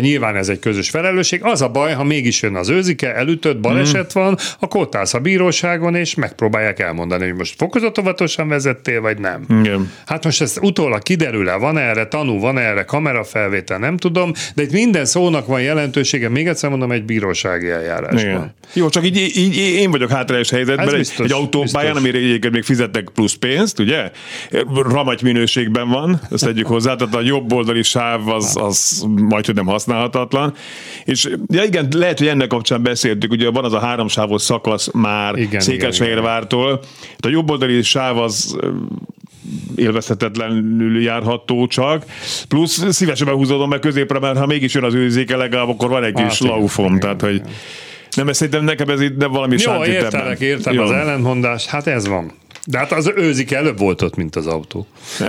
[0.00, 1.40] Nyilván ez egy közös felelősség.
[1.44, 4.22] Az a baj, ha mégis jön az őzike, elütött, baleset mm.
[4.22, 9.18] van, akkor ott állsz a bíróságon, és megpróbálják elmondani, hogy most fokozott óvatosan vezettél, vagy
[9.18, 9.44] nem.
[9.48, 9.92] Igen.
[10.06, 14.72] Hát most ez utólag kiderül-e, van erre tanú, van erre kamerafelvétel, nem tudom, de itt
[14.72, 18.20] minden szónak van jelentősége, még egyszer mondom, egy bírósági eljárásban.
[18.20, 18.54] Igen.
[18.72, 22.62] Jó, csak így, így, én vagyok hátrányos helyzetben, biztos, egy, egy autópályán, amire egyébként még
[22.62, 24.10] fizetnek plusz pénzt, ugye?
[24.74, 29.54] Ramagy minőségben van, ezt tegyük hozzá, tehát a jobb oldali sáv az, az majd, hogy
[29.54, 30.54] nem használhatatlan.
[31.04, 35.34] És ja igen, lehet, hogy ennek kapcsán beszéltük, ugye van az a háromsávos szakasz már
[35.58, 36.80] Székesfehérvártól.
[37.18, 38.56] A jobb oldali sáv az
[39.76, 42.04] élvezhetetlenül járható csak.
[42.48, 46.12] Plusz szívesen behúzódom meg középre, mert ha mégis jön az őzéke, legalább akkor van egy
[46.12, 47.42] kis hát, laufom, tehát hogy
[48.16, 50.82] nem, szerintem nekem ez itt valami Jó, értelek, értem Jó.
[50.82, 52.32] az ellentmondás, hát ez van.
[52.70, 54.86] De hát az őzik előbb volt ott, mint az autó.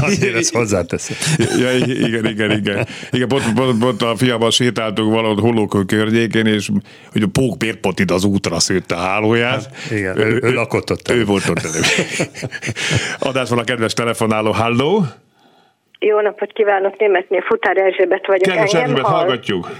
[0.00, 1.16] Azért ezt hozzáteszem.
[1.58, 2.86] Ja, igen, igen, igen.
[3.10, 6.68] Igen, pont, pont, pont a fiával sétáltunk valahol Hollókön környékén, és
[7.12, 9.64] hogy a Pók Pérpotid az útra szőtte a hálóját.
[9.64, 11.10] Hát, igen, ő, ő, ő lakott ott.
[11.10, 12.28] Ő volt ott előbb.
[13.18, 15.04] Adás van a kedves telefonáló, halló!
[15.98, 18.42] Jó napot kívánok, németnél Futár Erzsébet vagyok.
[18.42, 19.70] Kedves Erzsébet, hallgatjuk.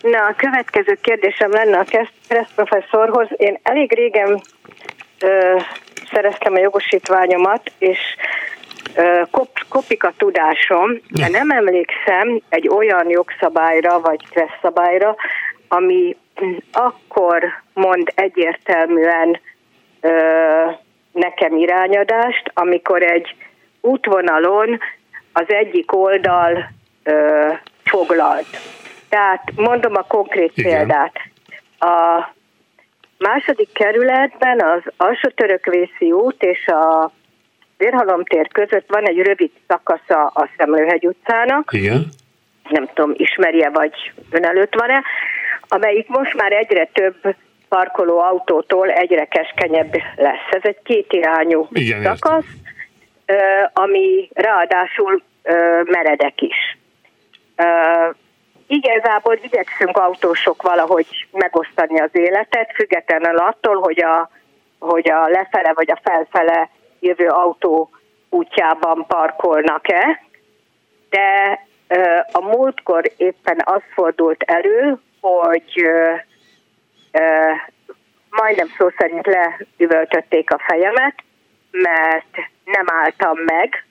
[0.00, 1.84] Na, a következő kérdésem lenne a
[2.28, 3.28] Kereszt professzorhoz.
[3.36, 4.40] Én elég régen
[6.12, 7.98] szereztem a jogosítványomat, és
[9.30, 15.16] kop, kopik a tudásom, de nem emlékszem egy olyan jogszabályra vagy kresszabályra,
[15.68, 16.16] ami
[16.72, 19.40] akkor mond egyértelműen
[20.00, 20.10] ö,
[21.12, 23.36] nekem irányadást, amikor egy
[23.80, 24.80] útvonalon
[25.32, 26.70] az egyik oldal
[27.02, 27.48] ö,
[27.84, 28.46] foglalt.
[29.08, 30.76] Tehát mondom a konkrét Igen.
[30.76, 31.16] példát.
[31.78, 32.28] A
[33.28, 37.12] második kerületben az alsó törökvészi út és a
[37.76, 41.72] Vérhalomtér között van egy rövid szakasza a Szemlőhegy utcának.
[41.72, 42.06] Igen.
[42.68, 45.02] Nem tudom, ismerje vagy ön előtt van-e,
[45.68, 47.34] amelyik most már egyre több
[47.68, 50.48] parkoló autótól egyre keskenyebb lesz.
[50.50, 52.44] Ez egy kétirányú Igen, szakasz,
[53.26, 53.70] értem.
[53.72, 55.22] ami ráadásul
[55.84, 56.76] meredek is
[58.66, 64.30] igazából igyekszünk autósok valahogy megosztani az életet, függetlenül attól, hogy a,
[64.78, 67.90] hogy a lefele vagy a felfele jövő autó
[68.28, 70.22] útjában parkolnak-e,
[71.10, 71.58] de
[72.32, 75.90] A múltkor éppen az fordult elő, hogy
[78.30, 81.14] majdnem szó szerint leüvöltötték a fejemet,
[81.70, 83.86] mert nem álltam meg,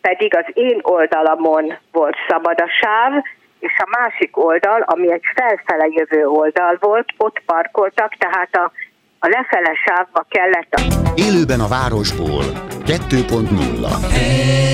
[0.00, 3.22] pedig az én oldalamon volt szabad a sáv,
[3.62, 8.72] és a másik oldal, ami egy felfele jövő oldal volt, ott parkoltak, tehát a,
[9.18, 10.80] a lefele sávba kellett a...
[11.14, 12.44] Élőben a városból.
[12.84, 14.72] 2.0 hey,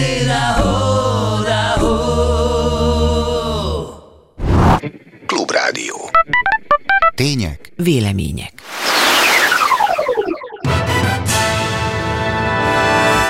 [5.27, 5.97] Klubrádió.
[7.15, 7.73] Tények?
[7.77, 8.53] Vélemények.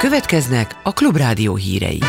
[0.01, 2.01] Következnek a Klubrádió hírei.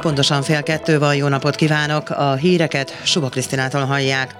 [0.00, 2.10] Pontosan fél kettő van, jó napot kívánok!
[2.10, 4.34] A híreket Suba Krisztinától hallják.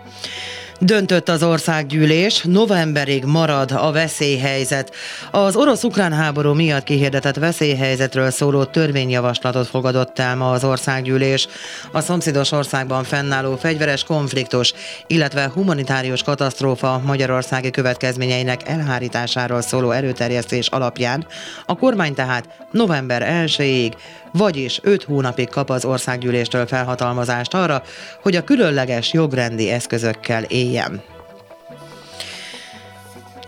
[0.80, 4.94] Döntött az országgyűlés, novemberig marad a veszélyhelyzet.
[5.30, 11.48] Az orosz-ukrán háború miatt kihirdetett veszélyhelyzetről szóló törvényjavaslatot fogadott el ma az országgyűlés.
[11.92, 14.74] A szomszédos országban fennálló fegyveres konfliktus,
[15.06, 21.26] illetve humanitárius katasztrófa magyarországi következményeinek elhárításáról szóló erőterjesztés alapján
[21.66, 23.92] a kormány tehát november 1-ig
[24.32, 27.82] vagyis 5 hónapig kap az országgyűléstől felhatalmazást arra,
[28.22, 31.02] hogy a különleges jogrendi eszközökkel éljen.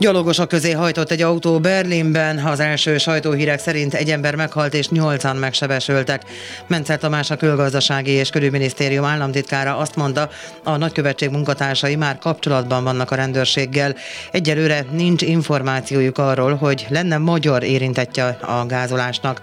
[0.00, 2.38] Gyalogosok közé hajtott egy autó Berlinben.
[2.38, 6.22] Az első sajtóhírek szerint egy ember meghalt és nyolcan megsebesültek.
[6.66, 10.30] Mencer Tamás a külgazdasági és külügyminisztérium államtitkára azt mondta,
[10.64, 13.94] a nagykövetség munkatársai már kapcsolatban vannak a rendőrséggel.
[14.30, 19.40] Egyelőre nincs információjuk arról, hogy lenne magyar érintettje a gázolásnak.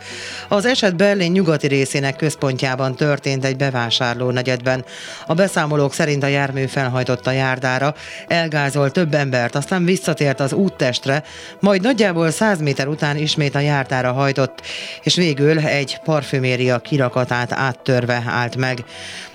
[0.48, 4.86] Az eset Berlin nyugati részének központjában történt egy bevásárló negyedben.
[5.28, 7.96] A beszámolók szerint a jármű felhajtott a járdára,
[8.28, 11.24] elgázolt több embert, aztán visszatért az úttestre,
[11.60, 14.62] majd nagyjából 100 méter után ismét a jártára hajtott,
[15.04, 18.84] és végül egy parfüméria kirakatát áttörve állt meg.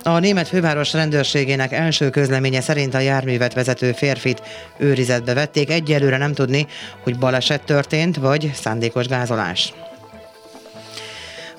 [0.02, 4.42] A német főváros rendőrségének első közleménye szerint a járművet vezető férfit
[4.78, 5.70] őrizetbe vették.
[5.70, 6.66] Egyelőre nem tudni,
[7.02, 9.72] hogy baleset történt, vagy szándékos gázolás.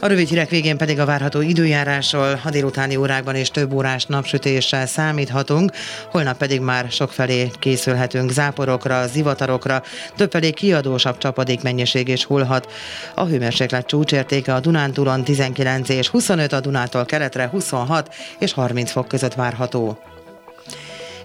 [0.03, 4.85] A rövid hírek végén pedig a várható időjárásról a délutáni órákban és több órás napsütéssel
[4.85, 5.71] számíthatunk,
[6.11, 9.83] holnap pedig már sokfelé készülhetünk záporokra, zivatarokra,
[10.15, 12.71] többfelé kiadósabb csapadék mennyiség is hullhat.
[13.15, 19.07] A hőmérséklet csúcsértéke a Dunántúlon 19 és 25, a Dunától keletre 26 és 30 fok
[19.07, 19.97] között várható.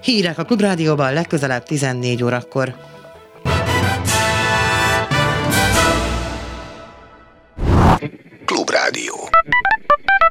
[0.03, 2.75] Hírek a Klubrádióban legközelebb 14 órakor.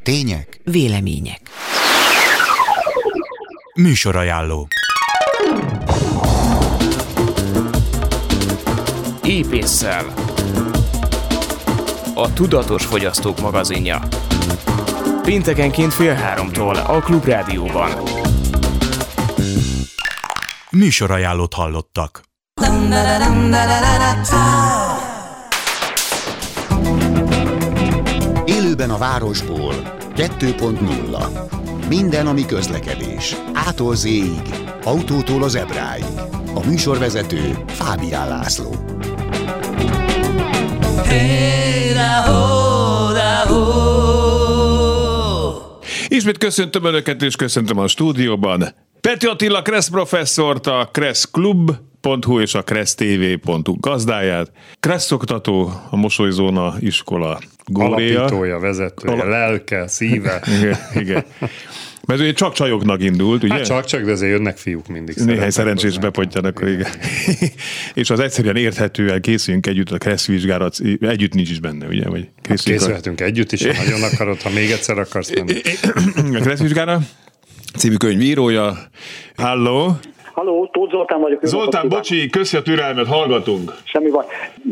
[0.08, 0.60] Tények.
[0.64, 1.41] Vélemények.
[3.76, 4.68] Műsorajánló.
[9.24, 10.14] Épésszel.
[12.16, 14.01] A Tudatos Fogyasztók magazinja.
[15.22, 17.91] Péntekenként fél háromtól a Klubrádióban.
[20.70, 22.22] Műsorajánlót hallottak.
[28.45, 33.36] Élőben a városból 2.0 Minden, ami közlekedés.
[33.53, 34.07] Ától z
[34.84, 36.03] autótól az ebráig.
[36.53, 38.76] A műsorvezető Fábián László.
[46.07, 48.68] Ismét köszöntöm Önöket, és köszöntöm a stúdióban.
[49.01, 51.72] Peti Attila Kressz professzort, a Kressz Klub
[52.02, 54.52] Hu és a kressztv.hu gazdáját.
[54.80, 58.20] Kressz oktató, a Mosolyzóna iskola góréja.
[58.20, 60.41] Alapítója, vezetője, Al- lelke, szíve.
[60.58, 61.26] igen, igen.
[62.06, 63.54] Mert ugye csak csajoknak indult, ugye?
[63.54, 65.16] Hát csak, csak, de azért jönnek fiúk mindig.
[65.16, 66.72] Néhány szerencsés bepontjanak, igen.
[66.72, 66.91] igen.
[67.93, 72.10] és az egyszerűen érthetően készüljünk együtt a Kressz vizsgálat, együtt nincs is benne, ugye?
[72.10, 73.24] Vagy hát készülhetünk a...
[73.24, 75.62] együtt is, ha nagyon akarod, ha még egyszer akarsz menni.
[76.38, 77.00] a Kressz vizsgára
[77.78, 78.78] című könyv írója.
[79.36, 80.00] Halló!
[80.38, 81.46] Halló, Tóth Zoltán vagyok.
[81.46, 83.72] Zoltán, bocsi, köszi a türelmet, hallgatunk.
[83.84, 84.26] Semmi baj.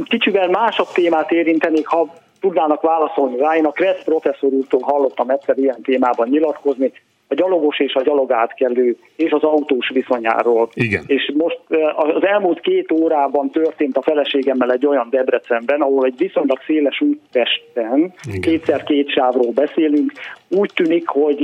[0.03, 3.55] Kicsivel másabb témát érintenék, ha tudnának válaszolni rá.
[3.55, 6.91] Én a Kressz professzor úrtól hallottam egyszer ilyen témában nyilatkozni,
[7.28, 10.70] a gyalogos és a gyalogátkelő és az autós viszonyáról.
[10.74, 11.03] Igen.
[11.07, 11.59] És most
[11.95, 18.13] az elmúlt két órában történt a feleségemmel egy olyan Debrecenben, ahol egy viszonylag széles úttesten,
[18.41, 20.11] kétszer két sávról beszélünk,
[20.56, 21.41] úgy tűnik, hogy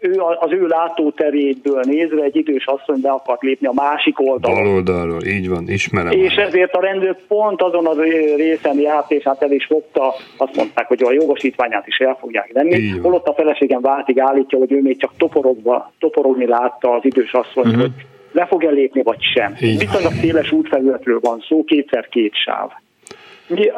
[0.00, 4.62] ő az ő látóteréből nézve egy idős asszony be akart lépni a másik oldalon.
[4.62, 6.12] Bal oldalról, így van, ismerem.
[6.12, 7.98] És ezért a rendőr pont azon az
[8.36, 12.50] részen járt, és hát el is fogta, azt mondták, hogy a jogosítványát is el fogják
[12.52, 12.88] venni.
[12.88, 17.66] Holott a feleségem váltig állítja, hogy ő még csak toporogva, toporogni látta az idős asszony,
[17.66, 17.80] uh-huh.
[17.80, 17.92] hogy
[18.32, 19.54] le fog-e lépni, vagy sem.
[19.58, 22.70] Viszonylag széles útfelületről van szó, kétszer két sáv.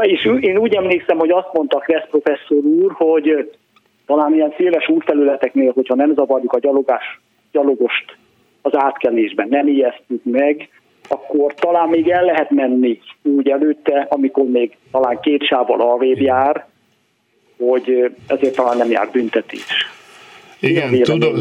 [0.01, 3.51] És én úgy emlékszem, hogy azt mondta Kressz professzor úr, hogy
[4.11, 7.21] talán ilyen széles útfelületeknél, hogyha nem zavarjuk a gyalogás,
[7.53, 8.17] gyalogost
[8.63, 10.69] az átkelésben, nem ijesztjük meg,
[11.09, 16.67] akkor talán még el lehet menni úgy előtte, amikor még talán két sávval arrébb jár,
[17.59, 19.89] hogy ezért talán nem jár büntetés.
[20.61, 21.39] Igen, tudok,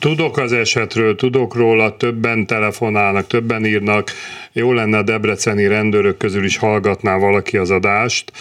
[0.00, 4.08] tudok az esetről, tudok róla, többen telefonálnak, többen írnak,
[4.52, 8.32] jó lenne a debreceni rendőrök közül is hallgatná valaki az adást.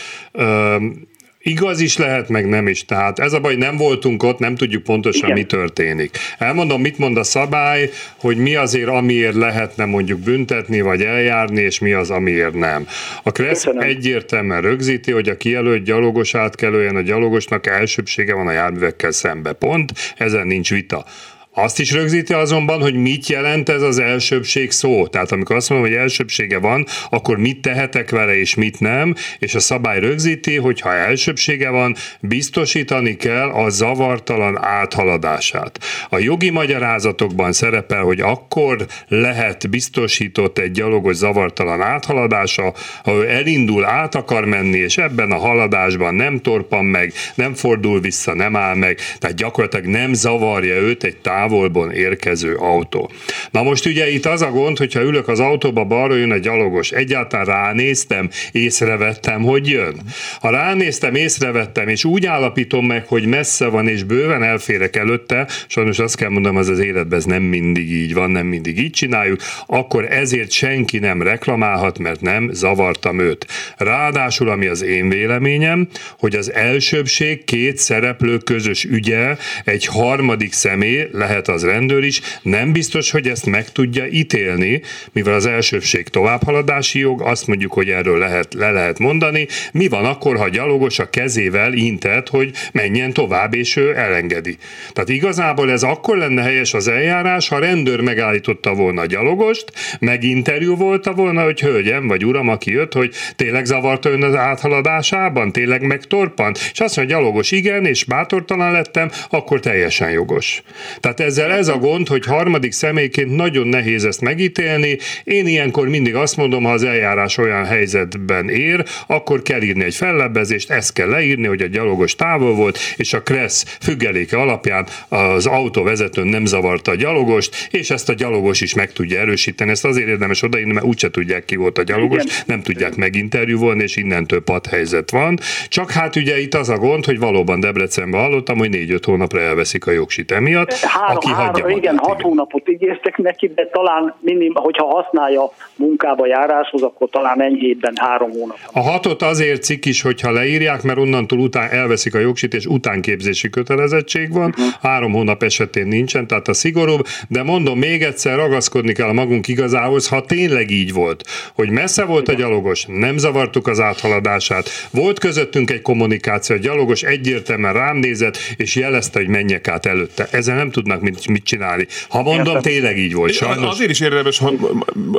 [1.44, 2.86] Igaz is lehet, meg nem is.
[2.86, 5.38] Tehát ez a baj, nem voltunk ott, nem tudjuk pontosan, Igen.
[5.38, 6.18] mi történik.
[6.38, 11.80] Elmondom, mit mond a szabály, hogy mi azért, amiért lehetne mondjuk büntetni, vagy eljárni, és
[11.80, 12.88] mi az, amiért nem.
[13.24, 19.12] A KRESZ egyértelműen rögzíti, hogy a kijelölt gyalogos átkelőjen a gyalogosnak elsőbsége van a járművekkel
[19.12, 19.54] szembe.
[19.54, 21.06] Pont, ezen nincs vita.
[21.54, 25.08] Azt is rögzíti azonban, hogy mit jelent ez az elsőbség szó.
[25.08, 29.56] Tehát amikor azt mondom, hogy elsőbsége van, akkor mit tehetek vele és mit nem, és
[29.56, 35.80] a szabály rögzíti, hogy ha elsőbsége van, biztosítani kell a zavartalan áthaladását.
[36.10, 42.74] A jogi magyarázatokban szerepel, hogy akkor lehet biztosított egy gyalogos zavartalan áthaladása,
[43.04, 48.00] ha ő elindul, át akar menni, és ebben a haladásban nem torpan meg, nem fordul
[48.00, 53.12] vissza, nem áll meg, tehát gyakorlatilag nem zavarja őt egy tár távolból érkező autó.
[53.52, 56.92] Na most ugye itt az a gond, hogyha ülök az autóba, balra jön egy gyalogos,
[56.92, 59.96] egyáltalán ránéztem, észrevettem, hogy jön.
[60.40, 66.00] Ha ránéztem, észrevettem, és úgy állapítom meg, hogy messze van, és bőven elférek előtte, sajnos
[66.00, 69.40] azt kell mondanom, az az életben ez nem mindig így van, nem mindig így csináljuk,
[69.66, 73.46] akkor ezért senki nem reklamálhat, mert nem zavartam őt.
[73.78, 75.88] Ráadásul, ami az én véleményem,
[76.20, 82.22] hogy az elsőbség két szereplő közös ügye, egy harmadik személy, lehet lehet az rendőr is,
[82.42, 87.90] nem biztos, hogy ezt meg tudja ítélni, mivel az elsőbség továbbhaladási jog, azt mondjuk, hogy
[87.90, 89.48] erről lehet, le lehet mondani.
[89.74, 94.58] Mi van akkor, ha gyalogos a kezével intett, hogy menjen tovább, és ő elengedi.
[94.94, 99.66] Tehát igazából ez akkor lenne helyes az eljárás, ha rendőr megállította volna a gyalogost,
[100.00, 105.52] meginterjú volta volna, hogy hölgyem vagy uram, aki jött, hogy tényleg zavarta ön az áthaladásában,
[105.52, 110.62] tényleg megtorpant, és azt mondja, gyalogos igen, és bátortalan lettem, akkor teljesen jogos.
[111.00, 114.98] Tehát ezzel ez a gond, hogy harmadik személyként nagyon nehéz ezt megítélni.
[115.24, 119.96] Én ilyenkor mindig azt mondom, ha az eljárás olyan helyzetben ér, akkor kell írni egy
[119.96, 125.46] fellebbezést, ezt kell leírni, hogy a gyalogos távol volt, és a Kressz függeléke alapján az
[125.46, 129.72] autóvezető nem zavarta a gyalogost, és ezt a gyalogos is meg tudja erősíteni.
[129.72, 132.36] Ezt azért érdemes odaírni, mert úgyse tudják ki volt a gyalogos, Igen.
[132.46, 135.40] nem tudják meginterjúvolni, és innentől helyzet van.
[135.68, 139.88] Csak hát ugye itt az a gond, hogy valóban Debrecenben hallottam, hogy négy-öt hónapra elveszik
[139.88, 140.72] a jogsit emiatt.
[141.12, 142.30] Három, aki három, igen, magát, hat igen.
[142.30, 148.58] hónapot ígértek neki, de talán minim, hogyha használja munkába járáshoz, akkor talán enyhébben három hónap.
[148.74, 153.50] A hatot azért cikk is, hogyha leírják, mert onnantól után elveszik a jogsit, és utánképzési
[153.50, 154.66] kötelezettség van, uh-huh.
[154.82, 159.48] három hónap esetén nincsen, tehát a szigorúbb, de mondom még egyszer, ragaszkodni kell a magunk
[159.48, 161.24] igazához, ha tényleg így volt,
[161.56, 167.04] hogy messze volt a gyalogos, nem zavartuk az áthaladását, volt közöttünk egy kommunikáció, a gyalogos
[167.04, 170.28] egyértelműen rám nézett, és jelezte, hogy menjek át előtte.
[170.32, 171.88] Ezen nem tudnak mit, mit csinálni.
[172.10, 172.62] Ha mondom, Értem.
[172.62, 173.34] tényleg így volt.
[173.34, 173.70] Sajnos.
[173.70, 174.52] Azért is érdemes, ha,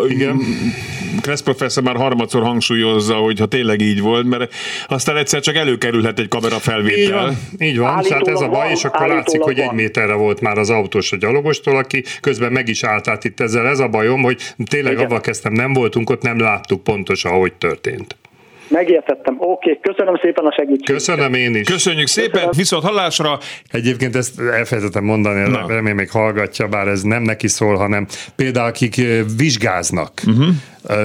[0.08, 0.40] igen.
[1.20, 4.54] Kressz professzor már harmadszor hangsúlyozza, hogy ha tényleg így volt, mert
[4.88, 6.98] aztán egyszer csak előkerülhet egy kamera felvétel.
[6.98, 7.90] Így van, így van.
[7.92, 11.16] hát ez a baj, és akkor látszik, hogy egy méterre volt már az autós a
[11.16, 13.66] gyalogostól, aki közben meg is állt át itt ezzel.
[13.66, 18.16] Ez a bajom, hogy tényleg avval kezdtem, nem voltunk ott, nem láttuk pontosan, hogy történt.
[18.72, 19.34] Megértettem.
[19.38, 19.92] Oké, okay.
[19.92, 20.92] köszönöm szépen a segítséget.
[20.92, 21.68] Köszönöm én is.
[21.68, 22.50] Köszönjük szépen, köszönöm.
[22.56, 23.38] viszont hallásra.
[23.70, 25.64] Egyébként ezt elfelejtettem mondani, Na.
[25.66, 28.06] remélem még hallgatja, bár ez nem neki szól, hanem
[28.36, 29.00] például akik
[29.36, 30.12] vizsgáznak.
[30.26, 30.46] Uh-huh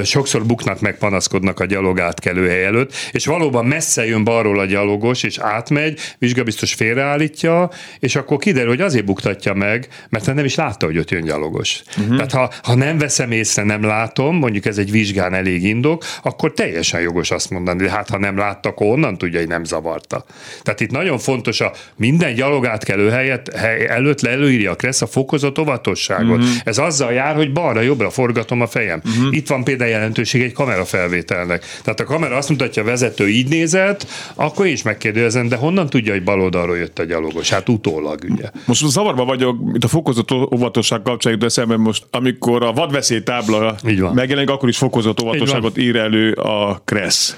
[0.03, 5.23] sokszor buknak meg, panaszkodnak a gyalog átkelő előtt, és valóban messze jön balról a gyalogos,
[5.23, 7.69] és átmegy, vizsgabiztos félreállítja,
[7.99, 11.83] és akkor kiderül, hogy azért buktatja meg, mert nem is látta, hogy ott jön gyalogos.
[11.97, 12.15] Uh-huh.
[12.15, 16.53] Tehát ha, ha nem veszem észre, nem látom, mondjuk ez egy vizsgán elég indok, akkor
[16.53, 20.25] teljesen jogos azt mondani, de hát ha nem látta, akkor onnan tudja, hogy nem zavarta.
[20.63, 25.07] Tehát itt nagyon fontos a minden gyalog átkelő helyet, hely előtt előírja a Kressz a
[25.07, 26.37] fokozott óvatosságot.
[26.37, 26.55] Uh-huh.
[26.63, 29.01] Ez azzal jár, hogy balra-jobbra forgatom a fejem.
[29.05, 29.35] Uh-huh.
[29.35, 31.65] Itt van például jelentőség egy kamerafelvételnek.
[31.83, 36.13] Tehát a kamera azt mutatja, a vezető így nézett, akkor is megkérdezem, de honnan tudja,
[36.13, 37.49] hogy bal oldalról jött a gyalogos?
[37.49, 38.49] Hát utólag, ugye.
[38.65, 43.75] Most zavarba vagyok, itt a fokozott óvatosság kapcsán jut eszembe most, amikor a vadveszély tábla
[44.13, 47.35] megjelenik, akkor is fokozott óvatosságot ír elő a Kressz.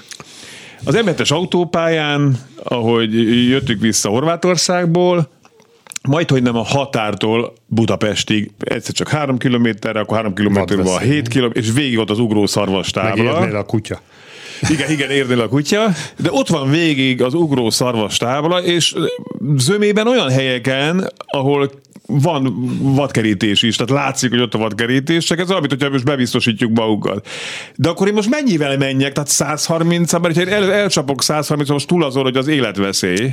[0.84, 3.14] Az emletes autópályán, ahogy
[3.48, 5.28] jöttük vissza Horvátországból,
[6.08, 11.28] majd, hogy nem a határtól Budapestig, egyszer csak három kilométerre, akkor három kilométerre van hét
[11.28, 13.36] kilométer, és végig ott az ugró szarvas tábla.
[13.36, 14.00] a kutya.
[14.68, 15.86] Igen, igen, érnél a kutya,
[16.18, 18.94] de ott van végig az ugró szarvas tábla, és
[19.56, 21.70] zömében olyan helyeken, ahol
[22.06, 26.72] van vadkerítés is, tehát látszik, hogy ott a vadkerítés, csak ez olyan, hogyha most bebiztosítjuk
[26.72, 27.28] magukat.
[27.76, 29.12] De akkor én most mennyivel menjek?
[29.12, 33.32] Tehát 130 mert ha én el, elcsapok 130 most túl azon, hogy az életveszély.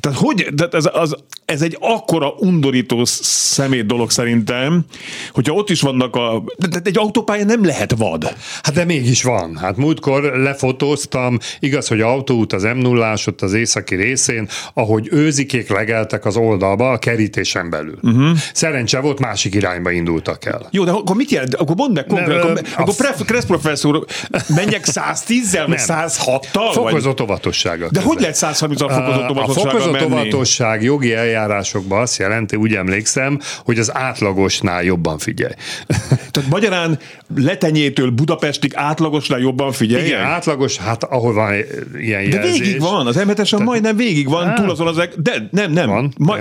[0.00, 4.84] Tehát hogy, tehát ez, az, ez egy akkora undorító szemét dolog szerintem,
[5.32, 6.44] hogyha ott is vannak a...
[6.56, 8.34] De egy autópálya nem lehet vad.
[8.62, 9.56] Hát de mégis van.
[9.56, 15.68] Hát múltkor lefotóztam, igaz, hogy autóút az m 0 ott az északi részén, ahogy őzikék
[15.68, 17.98] legeltek az oldalba a kerítésen belül.
[18.02, 18.38] Uh-huh.
[18.52, 20.68] Szerencse volt, másik irányba indultak el.
[20.70, 21.54] Jó, de akkor mit jelent?
[21.54, 24.04] Akkor mondd meg konkrét, akkor, ö, akkor pref, Kressz professzor,
[24.48, 26.70] menjek 110-zel, vagy 106-tal?
[26.72, 27.88] Fokozott óvatossága.
[27.90, 29.69] De hogy lehet 130-al fokozott óvatossága?
[29.70, 35.52] Fokozott óvatosság jogi eljárásokban azt jelenti, úgy emlékszem, hogy az átlagosnál jobban figyelj.
[36.30, 36.98] Tehát magyarán
[37.36, 40.06] letenyétől Budapestig átlagosnál jobban figyelj?
[40.06, 41.52] Igen, átlagos, hát ahol van
[41.98, 42.58] ilyen jelzés.
[42.58, 43.64] De végig van, az m Tehát...
[43.64, 45.88] majdnem végig van, hát, túl azon az, de nem, nem.
[45.88, 46.36] Van, Ma,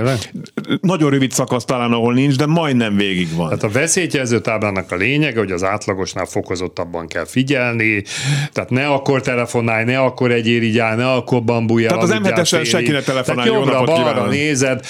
[0.81, 3.47] nagyon rövid szakasz talán, ahol nincs, de majdnem végig van.
[3.47, 8.03] Tehát a veszélyjelző táblának a lényege, hogy az átlagosnál fokozottabban kell figyelni,
[8.51, 12.91] tehát ne akkor telefonálj, ne akkor egy irigyál, ne akkor bambulj Tehát az m senki
[12.91, 14.85] ne telefonálj, jó napot balra nézed.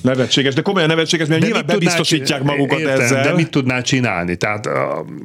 [0.00, 3.22] Nevetséges, de komolyan nevetséges, mert de nyilván bebiztosítják magukat értem, ezzel.
[3.22, 4.36] De mit tudnál csinálni?
[4.36, 4.68] Tehát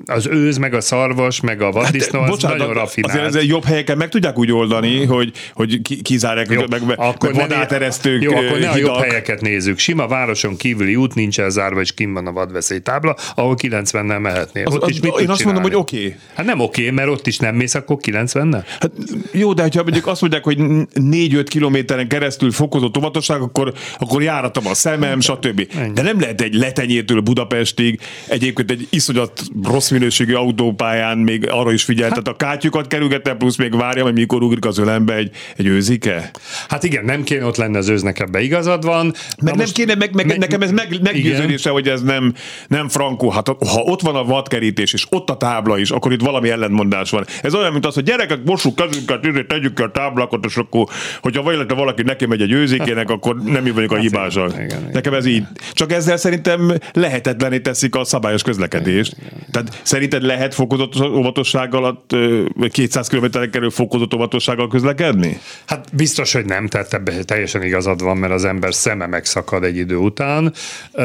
[0.06, 3.20] az őz, meg a szarvas, meg a vaddisznó, hát, az bocsánat, nagyon rafinált.
[3.20, 7.42] Azért ez jobb helyeken meg tudják úgy oldani, hogy, hogy kizárják, jó, meg, akkor meg
[7.42, 9.78] vadáteresztők, Jó, akkor ne a jobb helyeket nézzük.
[9.78, 14.66] Sima városon kívüli út nincsen zárva, és kim van a vadveszélytábla, ahol 90-nel mehetnél.
[14.66, 15.98] Az, ott az, is mit én azt mondom, hogy oké.
[15.98, 16.16] Okay.
[16.36, 18.64] Hát nem oké, okay, mert ott is nem mész, akkor 90-nel?
[18.80, 18.92] Hát
[19.32, 24.68] jó, de ha mondjuk azt mondják, hogy 4-5 kilométeren keresztül fokozott óvatosság, akkor, akkor járatom
[24.68, 25.68] a szemem, stb.
[25.94, 31.84] De nem lehet egy letenyétől Budapestig, egyébként egy iszonyat rossz minőségű autópályán még arra is
[31.84, 35.32] figyelt, hát, tehát a kátyukat kerülgetne, plusz még várja, hogy mikor ugrik az ölembe egy,
[35.58, 36.32] egy őzike.
[36.68, 39.14] Hát igen, nem kéne ott lenne az őznek ebbe igazad van.
[39.42, 42.34] Meg nem kéne, meg, meg, meg, nekem ez meg, meggyőződése, hogy ez nem,
[42.68, 43.30] nem frankó.
[43.30, 47.10] Hát ha ott van a vadkerítés, és ott a tábla is, akkor itt valami ellentmondás
[47.10, 47.26] van.
[47.42, 50.88] Ez olyan, mint az, hogy gyerekek, mossuk kezünket, tegyük ki a táblákat, és akkor,
[51.22, 54.54] hogyha valaki neki megy egy őzékének, akkor nem mi vagyunk a hibással.
[54.92, 55.44] Nekem ez így.
[55.72, 59.16] Csak ezzel szerintem lehetetlené teszik a szabályos közlekedést.
[59.52, 62.16] Tehát szerinted lehet fokozott óvatosság alatt,
[62.54, 65.40] vagy 200 km kerül fokozott óvatossággal közlekedni?
[65.66, 69.78] Hát biztos, hogy nem, tehát ebben teljesen igazad van, mert az ember szeme megszakad egy
[69.78, 70.54] idő után.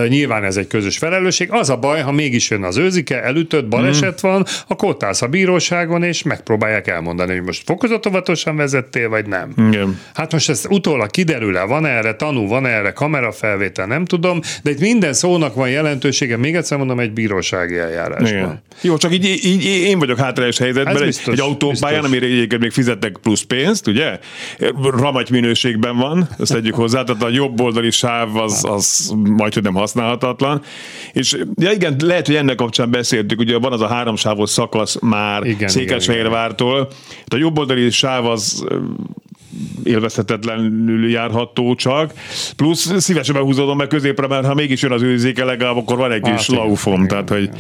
[0.09, 1.49] Nyilván ez egy közös felelősség.
[1.51, 4.31] Az a baj, ha mégis jön az őzike, elütött, baleset mm.
[4.31, 9.27] van, akkor ott állsz a bíróságon, és megpróbálják elmondani, hogy most fokozott óvatosan vezettél, vagy
[9.27, 9.53] nem.
[9.57, 10.01] Igen.
[10.15, 10.65] Hát most ez
[10.97, 15.71] utólag kiderül-e, van erre tanú, van erre kamerafelvétel, nem tudom, de itt minden szónak van
[15.71, 18.29] jelentősége, még egyszer mondom, egy bírósági eljárásban.
[18.29, 18.63] Igen.
[18.81, 22.71] Jó, csak így, így, én vagyok hátrányos helyzetben, biztos, egy, egy autópályán, amire egyébként még
[22.71, 24.19] fizetnek plusz pénzt, ugye?
[24.83, 29.63] Ramagy minőségben van, ezt tegyük hozzá, tehát a jobb oldali sáv az, az majd, hogy
[29.63, 30.63] nem használhatatlan.
[31.13, 35.43] És ja igen, lehet, hogy ennek kapcsán beszéltük, ugye van az a háromsávos szakasz már
[35.67, 36.89] Székesfehérvártól.
[37.27, 38.65] A jobb oldali sáv az
[39.85, 42.13] élvezhetetlenül járható csak.
[42.57, 46.21] Plusz szívesen behúzódom meg középre, mert ha mégis jön az őzéke, legalább akkor van egy
[46.21, 47.51] kis hát, laufom, tehát hogy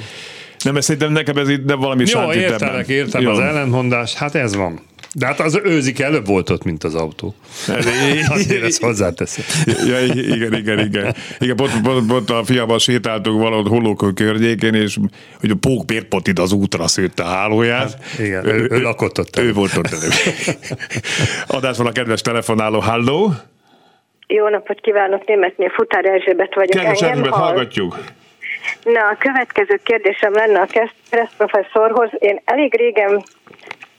[0.64, 3.30] nem, szerintem nekem ez itt de valami Jó, értelek, értem Jó.
[3.30, 4.80] az ellentmondás, hát ez van.
[5.18, 7.34] De hát az őzik előbb volt ott, mint az autó.
[8.28, 9.44] Azért ezt hozzáteszem.
[9.86, 11.14] Ja, igen, igen, igen.
[11.38, 14.96] Igen, pont, pont, pont a fiával sétáltunk valahol Hollókön környékén, és
[15.40, 17.92] hogy a Pók Pérpotid az útra szőtte a hálóját.
[17.92, 19.38] Hát, igen, ő, ő, ő lakott ott.
[19.38, 20.12] Ő volt ott előbb.
[21.58, 23.32] Adás van a kedves telefonáló, halló!
[24.26, 26.82] Jó napot kívánok, németnél Futár Erzsébet vagyok.
[26.82, 27.98] Kedves Erzsébet, hallgatjuk.
[28.82, 30.66] Na, a következő kérdésem lenne a
[31.10, 32.10] Kereszt professzorhoz.
[32.18, 33.22] Én elég régen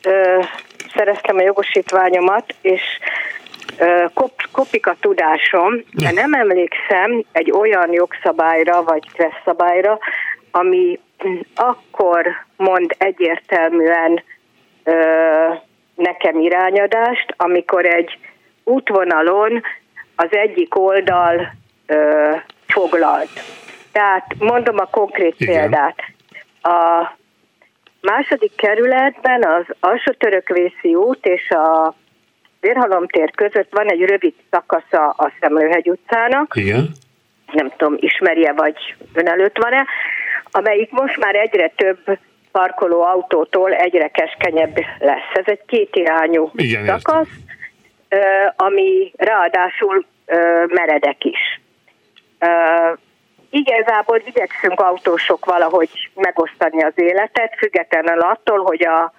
[0.03, 0.39] ö,
[0.95, 2.81] szereztem a jogosítványomat, és
[4.13, 9.03] kop, kopik a tudásom, de nem emlékszem egy olyan jogszabályra vagy
[9.45, 9.99] szabályra,
[10.51, 10.99] ami
[11.55, 14.23] akkor mond egyértelműen
[14.83, 14.93] ö,
[15.95, 18.19] nekem irányadást, amikor egy
[18.63, 19.63] útvonalon
[20.15, 21.53] az egyik oldal
[21.85, 22.31] ö,
[22.67, 23.29] foglalt.
[23.91, 25.59] Tehát mondom a konkrét Igen.
[25.59, 25.99] példát.
[26.61, 27.16] A
[28.11, 31.95] második kerületben az alsó törökvészi út és a
[32.59, 36.55] Vérhalomtér között van egy rövid szakasza a Szemlőhegy utcának.
[36.55, 36.89] Igen.
[37.51, 39.85] Nem tudom, ismerje vagy ön előtt van-e,
[40.51, 42.17] amelyik most már egyre több
[42.51, 45.31] parkoló autótól egyre keskenyebb lesz.
[45.33, 47.27] Ez egy kétirányú Igen, szakasz,
[48.09, 48.53] értem.
[48.55, 50.05] ami ráadásul
[50.67, 51.59] meredek is
[53.49, 59.13] igazából igyekszünk autósok valahogy megosztani az életet, függetlenül attól, hogy a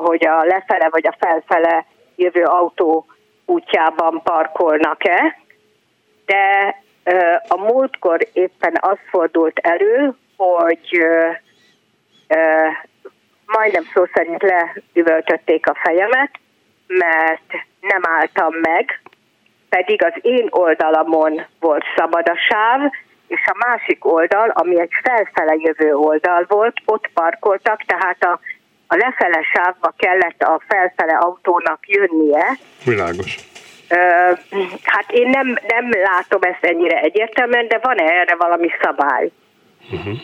[0.00, 3.06] hogy a lefele vagy a felfele jövő autó
[3.44, 5.38] útjában parkolnak-e,
[6.26, 6.76] de
[7.48, 11.06] a múltkor éppen az fordult elő, hogy
[13.46, 16.30] majdnem szó szerint leüvöltötték a fejemet,
[16.86, 19.02] mert nem álltam meg,
[19.68, 22.90] pedig az én oldalamon volt szabad a sáv,
[23.30, 28.40] és a másik oldal, ami egy felfele jövő oldal volt, ott parkoltak, tehát a,
[28.86, 32.58] a lefele sávba kellett a felfele autónak jönnie.
[32.84, 33.36] Világos.
[34.82, 39.30] Hát én nem, nem látom ezt ennyire egyértelműen, de van erre valami szabály?
[39.92, 40.18] Uh-huh.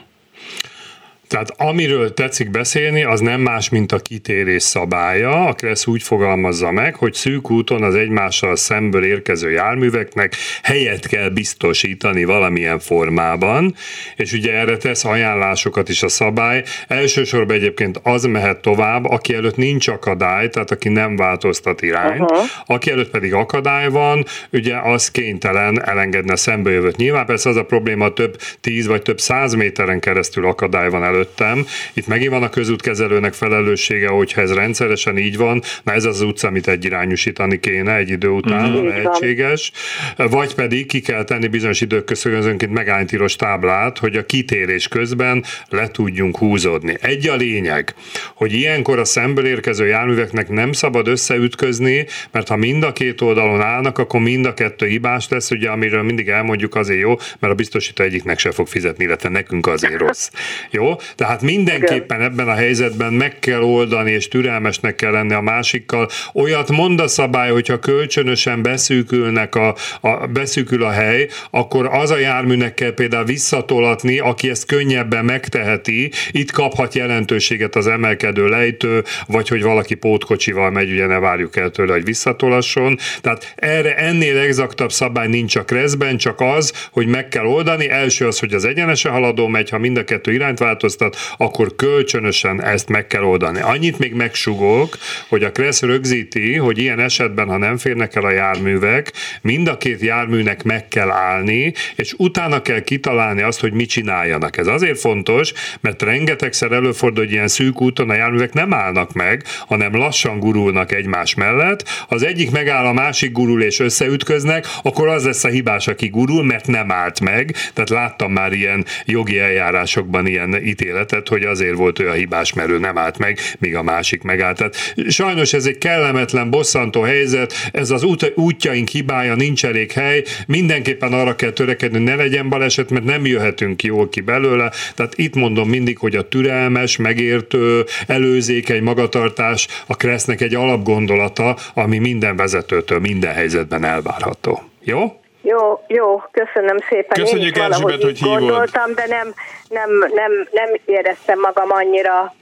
[1.29, 5.45] Tehát amiről tetszik beszélni, az nem más, mint a kitérés szabálya.
[5.45, 11.29] A Kressz úgy fogalmazza meg, hogy szűk úton az egymással szemből érkező járműveknek helyet kell
[11.29, 13.75] biztosítani valamilyen formában,
[14.17, 16.65] és ugye erre tesz ajánlásokat is a szabály.
[16.89, 22.39] Elsősorban egyébként az mehet tovább, aki előtt nincs akadály, tehát aki nem változtat irányt, uh-huh.
[22.67, 26.97] aki előtt pedig akadály van, ugye az kénytelen elengedni a szembejövőt.
[26.97, 31.16] Nyilván persze az a probléma, több tíz vagy több száz méteren keresztül akadály van előtt,
[31.17, 31.67] előttem.
[31.95, 36.49] Itt megint van a közútkezelőnek felelőssége, hogyha ez rendszeresen így van, na ez az utca,
[36.49, 38.87] amit egyirányosítani kéne egy idő után, mm-hmm.
[38.87, 39.73] lehetséges.
[40.17, 45.89] Vagy pedig ki kell tenni bizonyos idők közönként megállítiros táblát, hogy a kitérés közben le
[45.89, 46.97] tudjunk húzódni.
[47.01, 47.95] Egy a lényeg,
[48.35, 53.61] hogy ilyenkor a szemből érkező járműveknek nem szabad összeütközni, mert ha mind a két oldalon
[53.61, 57.57] állnak, akkor mind a kettő hibás lesz, ugye amiről mindig elmondjuk azért jó, mert a
[57.57, 60.31] biztosító egyiknek se fog fizetni, illetve nekünk azért rossz.
[60.71, 60.95] Jó?
[61.15, 66.09] Tehát mindenképpen ebben a helyzetben meg kell oldani, és türelmesnek kell lenni a másikkal.
[66.35, 72.19] Olyat mond a szabály, hogyha kölcsönösen beszűkülnek a, a, beszűkül a hely, akkor az a
[72.19, 79.49] járműnek kell például visszatolatni, aki ezt könnyebben megteheti, itt kaphat jelentőséget az emelkedő lejtő, vagy
[79.49, 82.99] hogy valaki pótkocsival megy, ugye ne várjuk el tőle, hogy visszatolasson.
[83.21, 87.89] Tehát erre ennél exaktabb szabály nincs a kreszben, csak az, hogy meg kell oldani.
[87.89, 91.77] Első az, hogy az egyenesen haladó megy, ha mind a kettő irányt változ, változtat, akkor
[91.77, 93.61] kölcsönösen ezt meg kell oldani.
[93.61, 94.97] Annyit még megsugok,
[95.29, 99.77] hogy a Kressz rögzíti, hogy ilyen esetben, ha nem férnek el a járművek, mind a
[99.77, 104.57] két járműnek meg kell állni, és utána kell kitalálni azt, hogy mit csináljanak.
[104.57, 109.45] Ez azért fontos, mert rengetegszer előfordul, hogy ilyen szűk úton a járművek nem állnak meg,
[109.67, 111.89] hanem lassan gurulnak egymás mellett.
[112.09, 116.45] Az egyik megáll, a másik gurul és összeütköznek, akkor az lesz a hibás, aki gurul,
[116.45, 117.55] mert nem állt meg.
[117.75, 120.86] Tehát láttam már ilyen jogi eljárásokban ilyen ítéletet,
[121.29, 124.57] hogy azért volt ő a hibás, mert ő nem állt meg, míg a másik megállt.
[124.57, 130.25] Tehát sajnos ez egy kellemetlen, bosszantó helyzet, ez az út, útjaink hibája, nincs elég hely,
[130.47, 134.73] mindenképpen arra kell törekedni, ne legyen baleset, mert nem jöhetünk jól ki belőle.
[134.95, 141.99] Tehát itt mondom mindig, hogy a türelmes, megértő, előzékeny magatartás a Kresznek egy alapgondolata, ami
[141.99, 144.63] minden vezetőtől minden helyzetben elvárható.
[144.85, 145.21] Jó?
[145.47, 147.25] Jó, jó, köszönöm szépen.
[147.25, 148.39] Köszönjük Erzsébet, hogy hívott.
[148.39, 149.35] gondoltam, de nem,
[149.69, 152.35] nem, nem, nem éreztem magam annyira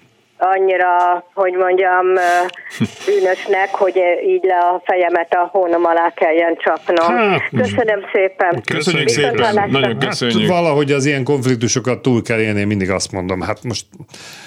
[0.44, 2.06] annyira, hogy mondjam,
[3.06, 7.16] bűnösnek, hogy így le a fejemet a hónom alá kelljen csapnom.
[7.16, 8.62] Hát, köszönöm szépen.
[8.64, 9.70] Köszönjük Viszont szépen.
[9.70, 10.40] Nagyon köszönjük.
[10.40, 13.86] Hát, valahogy az ilyen konfliktusokat túl kell élni, én mindig azt mondom, hát most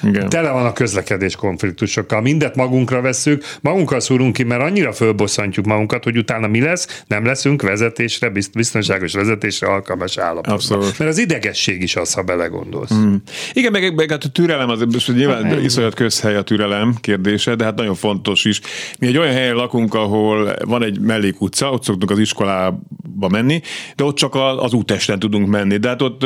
[0.04, 0.30] Igen.
[0.30, 2.22] tele van a közlekedés konfliktusokkal.
[2.22, 7.26] Mindet magunkra veszük, magunkkal szúrunk ki, mert annyira fölbosszantjuk magunkat, hogy utána mi lesz, nem
[7.26, 10.54] leszünk vezetésre, biztonságos vezetésre alkalmas állapotban.
[10.54, 11.00] Abszolút.
[11.00, 12.93] Mert az idegesség is az, ha belegondolsz.
[12.93, 13.16] Mm.
[13.54, 15.54] Igen, meg, meg hát a türelem az, hogy nyilván hát,
[15.88, 18.62] iszonyat közhely a türelem kérdése, de hát nagyon fontos is.
[19.00, 23.62] Mi egy olyan helyen lakunk, ahol van egy mellékutca, ott szoktunk az iskolába menni,
[23.96, 25.78] de ott csak az útesten tudunk menni.
[25.78, 26.26] De hát ott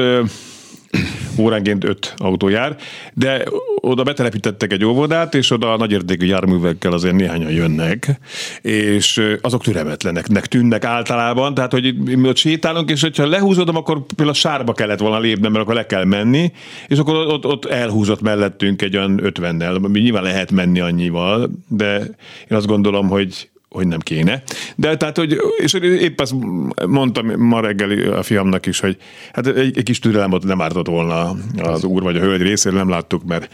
[1.37, 2.75] óránként öt autó jár,
[3.13, 3.43] de
[3.75, 8.19] oda betelepítettek egy óvodát, és oda a nagyértékű járművekkel azért néhányan jönnek,
[8.61, 14.37] és azok türelmetleneknek tűnnek általában, tehát hogy mi ott sétálunk, és hogyha lehúzodom, akkor például
[14.37, 16.51] sárba kellett volna lépnem, mert akkor le kell menni,
[16.87, 21.97] és akkor ott, ott elhúzott mellettünk egy olyan ötvennel, nyilván lehet menni annyival, de
[22.49, 24.43] én azt gondolom, hogy hogy nem kéne.
[24.75, 26.33] De tehát, hogy, és épp azt
[26.87, 28.97] mondtam ma reggel a fiamnak is, hogy
[29.33, 32.89] hát egy, egy kis türelem nem ártott volna az úr vagy a hölgy részéről, nem
[32.89, 33.53] láttuk, mert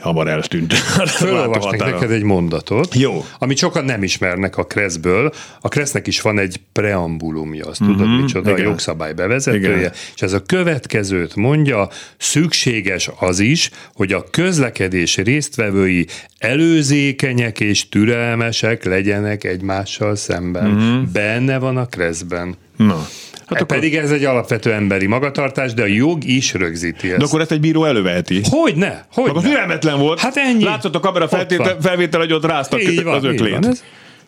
[0.00, 0.72] hamar eltűnt.
[1.18, 3.24] Fölolvasnék neked egy mondatot, Jó.
[3.38, 5.32] amit sokan nem ismernek a Kreszből.
[5.60, 8.64] A Kresznek is van egy preambulumja, azt mm-hmm, tudod, mhm, micsoda igen.
[8.64, 9.92] a jogszabály bevezetője, igen.
[10.14, 16.06] és ez a következőt mondja, szükséges az is, hogy a közlekedés résztvevői
[16.38, 20.70] előzékenyek és türelmesek legyenek egymással szemben.
[20.70, 21.02] Mm-hmm.
[21.12, 22.56] Benne van a Kreszben.
[22.76, 23.06] Na.
[23.46, 23.76] Hát akkor...
[23.76, 27.18] Pedig ez egy alapvető emberi magatartás, de a jog is rögzíti ezt.
[27.18, 28.40] De akkor ezt egy bíró előveheti.
[28.50, 29.06] Hogyne?
[29.12, 29.30] Hogyne?
[29.30, 30.20] Akkor türelmetlen volt.
[30.20, 30.64] Hát ennyi.
[30.64, 33.58] Látszott a kamera feltétel, felvétel, hogy ott ráztak Így van, az öklét.
[33.58, 33.74] van.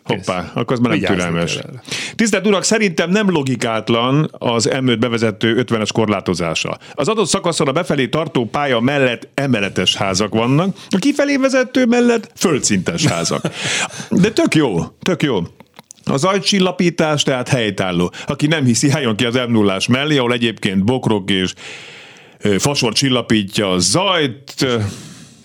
[0.03, 1.59] Hoppá, akkor az már nem türelmes.
[2.15, 6.77] Tisztelt urak, szerintem nem logikátlan az M5 bevezető 50-es korlátozása.
[6.93, 12.31] Az adott szakaszon a befelé tartó pálya mellett emeletes házak vannak, a kifelé vezető mellett
[12.35, 13.41] földszintes házak.
[14.09, 15.41] De tök jó, tök jó.
[16.05, 18.11] A zajcsillapítás tehát helytálló.
[18.25, 21.53] Aki nem hiszi, álljon ki az m 0 mellé, ahol egyébként bokrok és
[22.57, 24.79] fasor csillapítja a zajt, ö,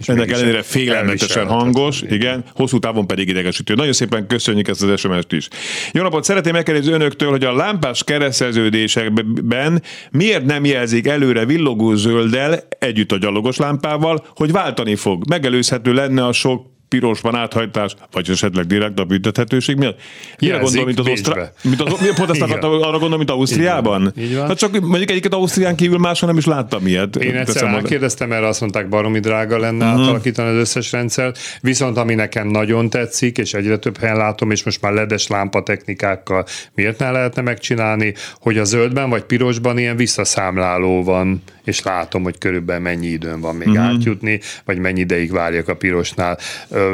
[0.07, 3.75] ennek ellenére félelmetesen hangos, igen, hosszú távon pedig idegesítő.
[3.75, 5.49] Nagyon szépen köszönjük ezt az SMS-t is.
[5.93, 12.61] Jó napot, szeretném megkérdezni önöktől, hogy a lámpás kereszteződésekben miért nem jelzik előre villogó zölddel
[12.79, 15.29] együtt a gyalogos lámpával, hogy váltani fog.
[15.29, 20.01] Megelőzhető lenne a sok pirosban áthajtás, vagy esetleg direkt a büntethetőség miatt.
[20.39, 21.31] Mire Jelzik gondol, mint az Bécsbe.
[21.31, 21.53] Osztrá...
[21.63, 22.01] mint az...
[22.01, 24.01] mi- Pont ezt akartam, arra gondolom, mint Ausztriában?
[24.01, 24.25] Így van.
[24.25, 24.47] Így van.
[24.47, 27.17] Hát csak mondjuk egyiket Ausztrián kívül máshol nem is láttam ilyet.
[27.17, 27.81] Én egyszer Teszem oda.
[27.81, 30.01] rákérdeztem erre, azt mondták, baromi drága lenne uh-huh.
[30.01, 34.65] átalakítani az összes rendszert, viszont ami nekem nagyon tetszik, és egyre több helyen látom, és
[34.65, 39.97] most már ledes lámpa technikákkal miért ne lehetne megcsinálni, hogy a zöldben vagy pirosban ilyen
[39.97, 43.85] visszaszámláló van, és látom, hogy körülbelül mennyi időm van még uh-huh.
[43.85, 46.39] átjutni, vagy mennyi ideig várjak a pirosnál.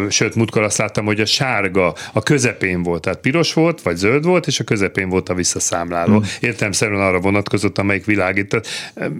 [0.08, 4.24] Sőt, múltkor azt láttam, hogy a sárga a közepén volt, tehát piros volt, vagy zöld
[4.24, 6.14] volt, és a közepén volt a visszaszámláló.
[6.14, 6.26] Uh-huh.
[6.40, 8.60] Értelemszerűen arra vonatkozott, amelyik világít.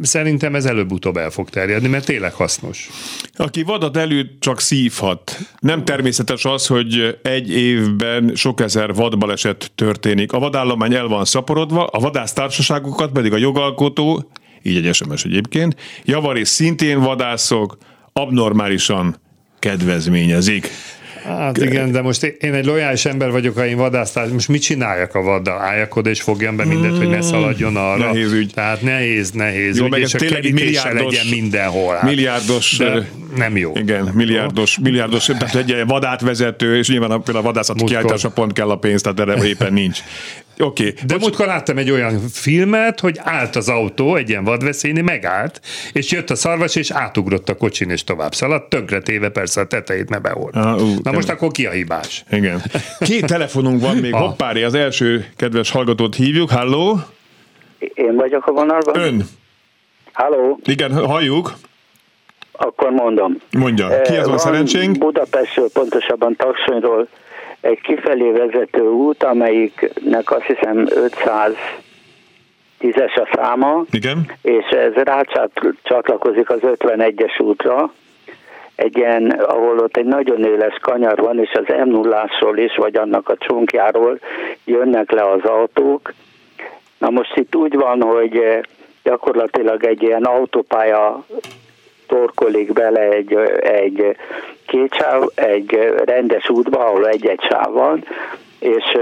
[0.03, 2.89] Szerintem ez előbb-utóbb el fog terjedni, mert tényleg hasznos.
[3.37, 5.39] Aki vadat elő csak szívhat.
[5.61, 10.33] Nem természetes az, hogy egy évben sok ezer vadbaleset történik.
[10.33, 14.31] A vadállomány el van szaporodva, a vadásztársaságokat pedig a jogalkotó,
[14.63, 17.79] így egy SMS egyébként, javarészt szintén vadászok
[18.13, 19.17] abnormálisan
[19.59, 20.71] kedvezményezik.
[21.25, 25.15] Hát igen, de most én egy lojális ember vagyok, ha én vadásztál, most mit csináljak
[25.15, 25.61] a vaddal?
[25.61, 28.05] Álljak oda és fogjam be mindent, hogy ne szaladjon arra.
[28.05, 28.13] Hmm.
[28.13, 28.53] Nehéz ügy.
[28.55, 31.95] Tehát nehéz, nehéz Jó, ügy, meg és ez tényleg milliárdos- legyen mindenhol.
[31.95, 32.03] Hát.
[32.03, 32.77] Milliárdos...
[32.77, 33.73] De nem jó.
[33.75, 38.01] Igen, milliárdos, milliárdos, tehát egy vadátvezető, és nyilván a, például a vadászati Múltkor.
[38.01, 39.99] kiállításra pont kell a pénz, tehát erre éppen nincs.
[40.61, 40.95] Oké, okay.
[41.07, 45.61] De múltkor láttam egy olyan filmet, hogy állt az autó, egy ilyen vadveszélynél, megállt,
[45.93, 50.09] és jött a szarvas, és átugrott a kocsin, és tovább szaladt, tönkretéve persze a tetejét
[50.09, 50.57] ne beholt.
[50.57, 51.15] Ah, ú, Na nem.
[51.15, 52.25] most akkor ki a hibás?
[52.31, 52.63] Igen.
[52.99, 54.21] Két telefonunk van még, Ah.
[54.21, 56.51] hoppári, az első kedves hallgatót hívjuk.
[56.51, 56.99] Halló?
[57.79, 58.99] Én vagyok a vonalban?
[59.01, 59.23] Ön?
[60.13, 61.53] Halló, Igen, halljuk.
[62.53, 63.37] akkor mondom.
[63.51, 64.99] Mondja, ki az van szerencsénk?
[64.99, 67.09] Budapestről, pontosabban Taksonyról
[67.61, 71.55] egy kifelé vezető út, amelyiknek azt hiszem 500
[72.79, 74.31] tízes a száma, Igen.
[74.43, 77.93] és ez rácsatlakozik az 51-es útra,
[78.75, 82.97] egy ilyen, ahol ott egy nagyon éles kanyar van, és az m 0 is, vagy
[82.97, 84.19] annak a csonkjáról
[84.65, 86.13] jönnek le az autók.
[86.99, 88.61] Na most itt úgy van, hogy
[89.03, 91.25] gyakorlatilag egy ilyen autópálya
[92.11, 94.17] torkolik bele egy, egy
[94.67, 98.05] két sáv, egy rendes útba, ahol egy-egy sáv van,
[98.59, 98.99] és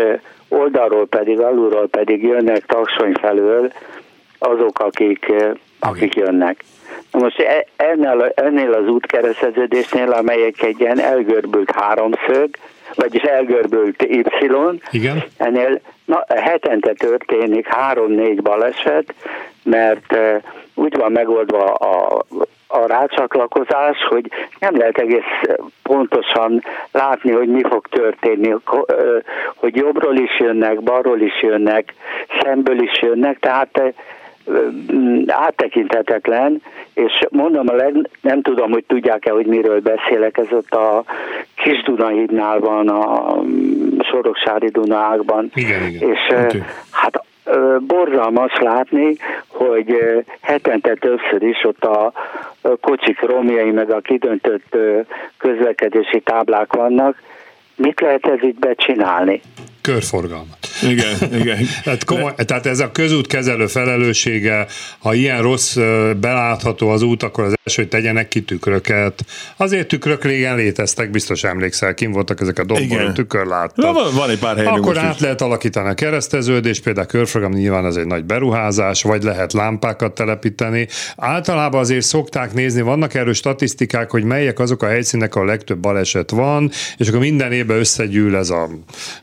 [0.48, 3.72] oldalról pedig, alulról pedig jönnek Taksony felől
[4.38, 5.32] azok, akik,
[5.80, 6.64] akik jönnek.
[7.12, 12.48] Na most e- ennél, ennél az útkereszteződésnél, amelyek egy ilyen elgörbült háromszög,
[12.94, 14.22] vagyis elgörbült Y,
[14.90, 15.22] Igen.
[15.36, 19.14] ennél na, hetente történik három-négy baleset,
[19.62, 20.16] mert
[20.74, 22.24] úgy van megoldva a,
[22.68, 26.62] a rácsatlakozás, hogy nem lehet egész pontosan
[26.92, 28.54] látni, hogy mi fog történni,
[29.54, 31.94] hogy jobbról is jönnek, balról is jönnek,
[32.42, 33.92] szemből is jönnek, tehát eh,
[34.92, 36.62] mm, áttekinthetetlen,
[36.94, 41.04] és mondom, a leg, nem tudom, hogy tudják-e, hogy miről beszélek, ez ott a
[41.54, 45.50] Kis Dunahídnál van, a mm, Soroksári Dunákban.
[45.54, 46.10] Igen, igen.
[46.10, 46.62] És okay.
[46.90, 47.22] Hát
[47.80, 49.16] borzalmas látni,
[49.46, 49.96] hogy
[50.40, 52.12] hetente többször is ott a
[52.76, 54.76] kocsik romjai, meg a kidöntött
[55.38, 57.22] közlekedési táblák vannak.
[57.76, 59.40] Mit lehet ez így becsinálni?
[59.88, 60.68] Körforgalmat.
[60.82, 61.58] Igen, igen.
[61.84, 64.66] Tehát, komoly, tehát ez a közút kezelő felelőssége,
[64.98, 65.76] ha ilyen rossz
[66.20, 69.24] belátható az út, akkor az első, hogy tegyenek ki tükröket.
[69.56, 72.76] Azért tükrök régen léteztek, biztos emlékszel, kim voltak ezek a Igen.
[72.88, 73.94] domboron tükör Na, láttak.
[73.94, 75.20] van, van egy pár helyünk Akkor át is.
[75.20, 80.14] lehet alakítani a kereszteződést, például a körprogram nyilván az egy nagy beruházás, vagy lehet lámpákat
[80.14, 80.88] telepíteni.
[81.16, 85.78] Általában azért szokták nézni, vannak erről statisztikák, hogy melyek azok a helyszínek, ahol a legtöbb
[85.78, 88.68] baleset van, és akkor minden évben összegyűl ez a,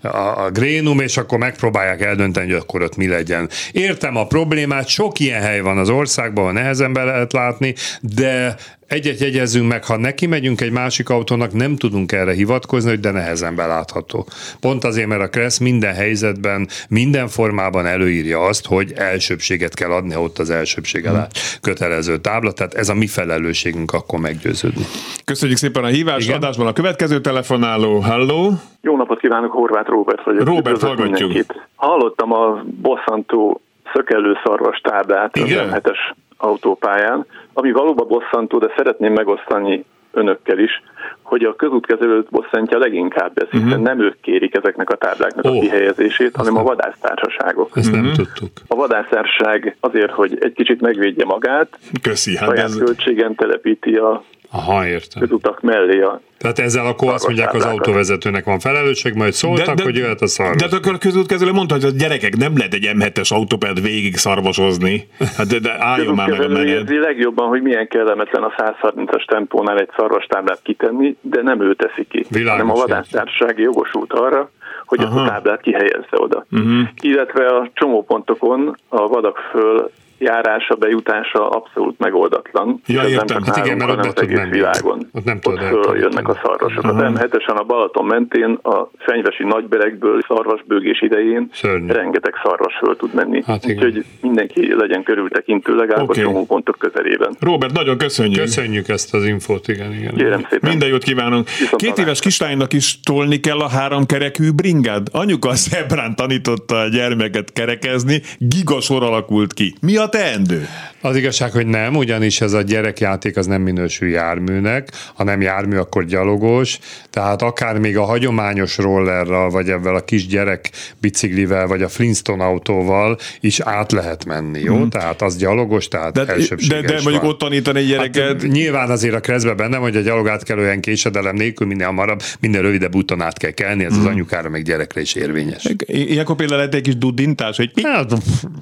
[0.01, 0.07] a,
[0.45, 3.49] a grénum, és akkor megpróbálják eldönteni, hogy akkor ott mi legyen.
[3.72, 8.56] Értem a problémát, sok ilyen hely van az országban, nehezen be lehet látni, de
[8.88, 13.11] Egyet jegyezzünk meg, ha neki megyünk egy másik autónak, nem tudunk erre hivatkozni, hogy de
[13.11, 14.25] nehezen belátható.
[14.59, 20.13] Pont azért, mert a Kressz minden helyzetben, minden formában előírja azt, hogy elsőbséget kell adni,
[20.13, 21.27] ha ott az elsőbség alá
[21.61, 24.83] kötelező tábla, tehát ez a mi felelősségünk akkor meggyőződni.
[25.25, 26.38] Köszönjük szépen a hívást, Igen?
[26.38, 27.99] adásban a következő telefonáló.
[27.99, 28.51] Halló!
[28.81, 30.45] Jó napot kívánok, Horváth Róbert vagyok.
[30.45, 31.19] Robert, hallgatjuk.
[31.19, 31.67] Mindenkit.
[31.75, 33.61] Hallottam a bosszantó
[33.93, 35.97] szökelő szarvas táblát az M7-es
[36.38, 40.83] autópályán, ami valóban bosszantó, de szeretném megosztani önökkel is,
[41.21, 43.83] hogy a közútkezelőt bosszantja leginkább ez, hiszen uh-huh.
[43.83, 46.61] nem ők kérik ezeknek a tábláknak oh, a kihelyezését, hanem nem.
[46.61, 47.77] a vadásztársaságok.
[47.77, 48.15] Ezt nem uh-huh.
[48.15, 48.49] tudtuk.
[48.67, 52.77] A vadásztársaság azért, hogy egy kicsit megvédje magát, Köszi, hát saját ez...
[52.77, 54.23] költségen telepíti a
[54.56, 55.22] Aha, értem.
[55.22, 59.74] közutak mellé a tehát ezzel akkor azt mondják, az autóvezetőnek van felelősség, majd szóltak, de,
[59.74, 60.62] de, hogy jöhet a szarvas.
[60.62, 64.16] De, de akkor a közútkezelő mondta, hogy a gyerekek nem lehet egy M7-es autópályát végig
[64.16, 65.08] szarvasozni.
[65.38, 69.80] Hát de, de álljon már meg a érzi legjobban, hogy milyen kellemetlen a 130-as tempónál
[69.80, 74.49] egy szarvastáblát kitenni, de nem ő teszi ki, Világos, hanem a vadásztársaság jogosult arra,
[74.86, 75.22] hogy Aha.
[75.22, 76.45] a táblát kihelyezze oda.
[76.51, 76.88] Uh-huh.
[77.01, 82.82] Illetve a csomópontokon a vadak föl járása, bejutása abszolút megoldatlan.
[82.86, 83.41] Ja, ez értem.
[83.43, 84.49] Nem hát igen, mert ott az egész menni.
[84.49, 85.09] világon.
[85.13, 86.84] Ott nem ott föl jönnek a szarvasok.
[86.84, 87.05] Uh-huh.
[87.05, 91.91] Az M7-esen a Balaton mentén a fenyvesi nagyberekből szarvasbőgés idején Szörnyű.
[91.91, 93.43] rengeteg szarvas föl tud menni.
[93.45, 96.24] Hát Úgyhogy mindenki legyen körültekintő legalább okay.
[96.24, 97.36] a csomópontok közelében.
[97.39, 98.39] Robert, nagyon köszönjük.
[98.39, 100.13] Köszönjük ezt az infót, igen, igen.
[100.16, 100.70] Kérem szépen.
[100.70, 101.49] Minden jót kívánunk.
[101.59, 105.07] Viszont Két éves kislánynak is tolni kell a háromkerekű bringád.
[105.11, 109.74] Anyuka a szebrán tanította a gyermeket kerekezni, gigasor alakult ki.
[109.82, 110.68] Mi a not end.
[111.06, 115.78] Az igazság, hogy nem, ugyanis ez a gyerekjáték az nem minősül járműnek, ha nem jármű,
[115.78, 116.80] akkor gyalogos,
[117.10, 120.70] tehát akár még a hagyományos rollerral, vagy ebben a kis gyerek
[121.01, 124.76] biciklivel, vagy a Flintstone autóval is át lehet menni, jó?
[124.76, 124.89] Hmm.
[124.89, 126.26] Tehát az gyalogos, tehát de,
[126.68, 128.41] de, de mondjuk ott tanítani egy gyereket...
[128.41, 132.62] Hát, nyilván azért a kreszbe benne, hogy a gyalog átkelően késedelem nélkül minél hamarabb, minél
[132.62, 133.99] rövidebb úton át kell kelni, ez hmm.
[133.99, 135.64] az anyukára meg gyerekre is érvényes.
[135.86, 138.14] Ilyenkor például lehet egy kis dudintás, hogy hát,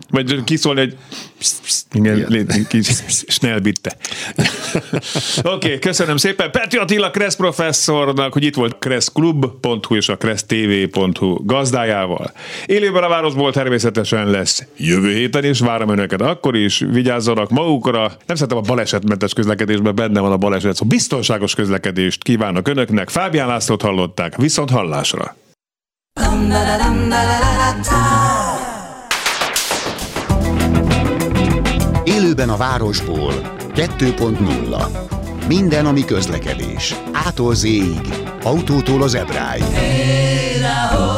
[0.10, 0.96] vagy kiszólni, hogy
[1.94, 2.32] igen,
[2.68, 2.88] kis
[3.36, 3.96] snellbitte.
[5.38, 11.46] Oké, okay, köszönöm szépen Peti Attila Kressz professzornak, hogy itt volt kresszklub.hu és a kressztv.hu
[11.46, 12.32] gazdájával.
[12.66, 18.12] Élőben a városból természetesen lesz jövő héten is, várom önöket akkor is, vigyázzanak magukra.
[18.26, 23.10] Nem szeretem a balesetmentes közlekedésben, benne van a baleset, szóval biztonságos közlekedést kívánok önöknek.
[23.10, 25.36] Fábián Lászlót hallották, viszont hallásra.
[32.04, 33.34] Élőben a városból
[33.76, 34.88] 2.0
[35.47, 36.95] Minden, ami közlekedés.
[37.12, 37.54] Ától
[38.43, 39.64] autótól az ebráig.
[39.64, 41.12] Hey,